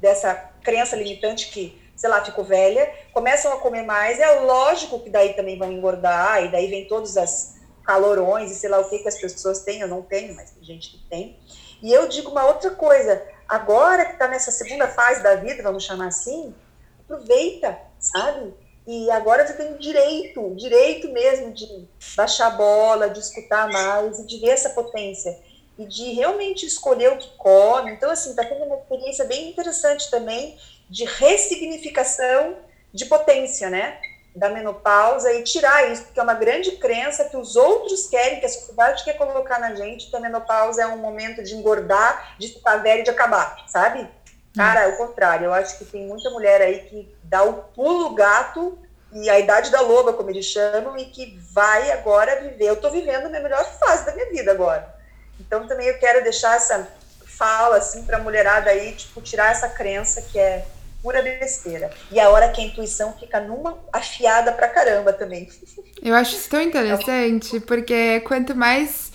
[0.00, 5.10] dessa crença limitante que sei lá, ficou velha, começam a comer mais, é lógico que
[5.10, 8.98] daí também vão engordar, e daí vem todos as calorões e sei lá o que
[8.98, 11.38] que as pessoas têm, eu não tenho, mas tem gente que tem.
[11.82, 15.84] E eu digo uma outra coisa, agora que está nessa segunda fase da vida, vamos
[15.84, 16.54] chamar assim,
[17.00, 18.54] aproveita, sabe?
[18.86, 24.26] E agora você tem direito, direito mesmo de baixar a bola, de escutar mais e
[24.26, 25.38] de ver essa potência
[25.78, 27.92] e de realmente escolher o que come.
[27.92, 30.58] Então, assim, está tendo uma experiência bem interessante também
[30.88, 32.56] de ressignificação
[32.92, 33.98] de potência, né?
[34.34, 38.46] Da menopausa e tirar isso, porque é uma grande crença que os outros querem, que
[38.46, 42.48] a sociedade quer colocar na gente, que a menopausa é um momento de engordar, de
[42.48, 44.08] ficar velho e de acabar, sabe?
[44.54, 45.46] Cara, é o contrário.
[45.46, 48.78] Eu acho que tem muita mulher aí que dá o pulo gato
[49.12, 52.66] e a idade da loba, como eles chamam, e que vai agora viver.
[52.66, 54.94] Eu tô vivendo a minha melhor fase da minha vida agora.
[55.40, 56.88] Então também eu quero deixar essa
[57.36, 60.64] fala assim para a mulherada aí, tipo, tirar essa crença que é
[61.02, 61.90] pura besteira.
[62.10, 65.48] E a hora que a intuição fica numa afiada pra caramba também.
[66.02, 69.12] Eu acho isso tão interessante, porque quanto mais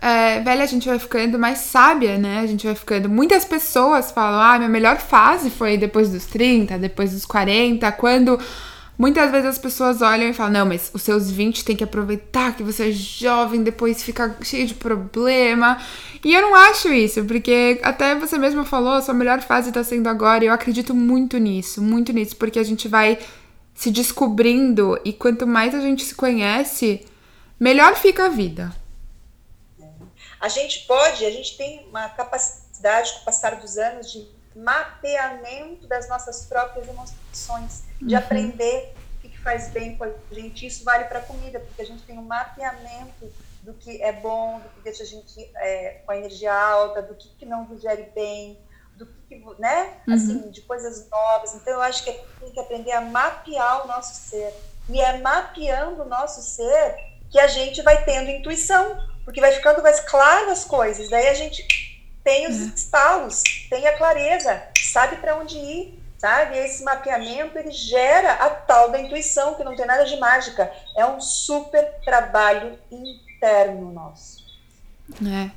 [0.00, 2.40] é, velha a gente vai ficando, mais sábia, né?
[2.40, 3.08] A gente vai ficando.
[3.08, 8.40] Muitas pessoas falam: ah, minha melhor fase foi depois dos 30, depois dos 40, quando
[9.00, 12.54] Muitas vezes as pessoas olham e falam: não, mas os seus 20 tem que aproveitar
[12.54, 15.82] que você é jovem, depois fica cheio de problema.
[16.22, 19.82] E eu não acho isso, porque até você mesma falou, a sua melhor fase tá
[19.82, 23.18] sendo agora, e eu acredito muito nisso, muito nisso, porque a gente vai
[23.74, 27.06] se descobrindo e quanto mais a gente se conhece,
[27.58, 28.70] melhor fica a vida.
[30.38, 35.86] A gente pode, a gente tem uma capacidade com o passar dos anos de mapeamento
[35.86, 38.20] das nossas próprias emoções de uhum.
[38.20, 40.66] aprender o que faz bem com a gente.
[40.66, 43.30] Isso vale para a comida, porque a gente tem um mapeamento
[43.62, 47.14] do que é bom, do que deixa a gente é, com a energia alta, do
[47.14, 48.58] que, que não digere bem,
[48.96, 49.98] do que, né?
[50.06, 50.14] Uhum.
[50.14, 51.54] Assim, de coisas novas.
[51.54, 54.54] Então, eu acho que tem que aprender a mapear o nosso ser.
[54.88, 56.96] E é mapeando o nosso ser
[57.30, 61.08] que a gente vai tendo intuição, porque vai ficando mais claro as coisas.
[61.08, 61.64] Daí a gente
[62.24, 62.72] tem os uhum.
[62.74, 66.58] estalos, tem a clareza, sabe para onde ir sabe?
[66.58, 71.06] Esse mapeamento ele gera a tal da intuição, que não tem nada de mágica, é
[71.06, 74.44] um super trabalho interno nosso.
[75.26, 75.50] É,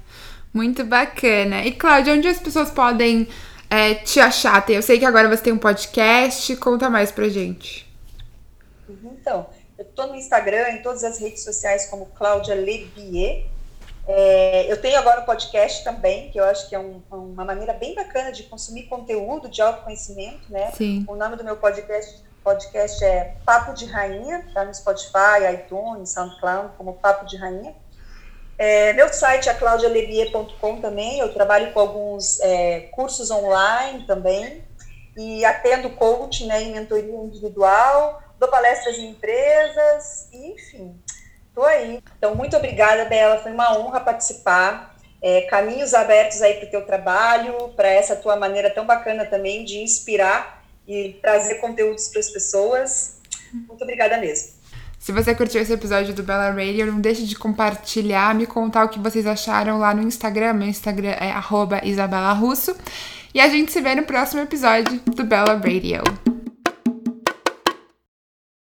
[0.53, 1.65] muito bacana.
[1.65, 3.27] E Cláudia, onde as pessoas podem
[3.69, 4.63] é, te achar?
[4.69, 7.85] Eu sei que agora você tem um podcast, conta mais pra gente.
[8.87, 9.47] Então,
[9.77, 13.47] eu tô no Instagram, em todas as redes sociais como Cláudia Lebier,
[14.05, 17.73] É, eu tenho agora um podcast também, que eu acho que é um, uma maneira
[17.73, 20.71] bem bacana de consumir conteúdo de autoconhecimento, né?
[20.71, 21.05] Sim.
[21.07, 26.75] O nome do meu podcast, podcast é Papo de Rainha, tá no Spotify, iTunes, SoundCloud,
[26.77, 27.73] como Papo de Rainha.
[28.57, 34.63] É, meu site é claudialevier.com também, eu trabalho com alguns é, cursos online também,
[35.17, 41.01] e atendo coaching né, em mentoria individual, dou palestras em empresas, enfim,
[41.53, 41.99] estou aí.
[42.17, 44.93] Então, muito obrigada, Bela, foi uma honra participar.
[45.21, 49.63] É, caminhos abertos aí para o teu trabalho, para essa tua maneira tão bacana também
[49.63, 53.19] de inspirar e trazer conteúdos para as pessoas.
[53.53, 54.51] Muito obrigada mesmo.
[54.99, 58.89] Se você curtiu esse episódio do Bella Radio, não deixe de compartilhar, me contar o
[58.89, 60.53] que vocês acharam lá no Instagram.
[60.53, 61.33] Meu Instagram é
[61.85, 62.75] @isabela_russo.
[63.33, 66.32] E a gente se vê no próximo episódio do Bella Radio.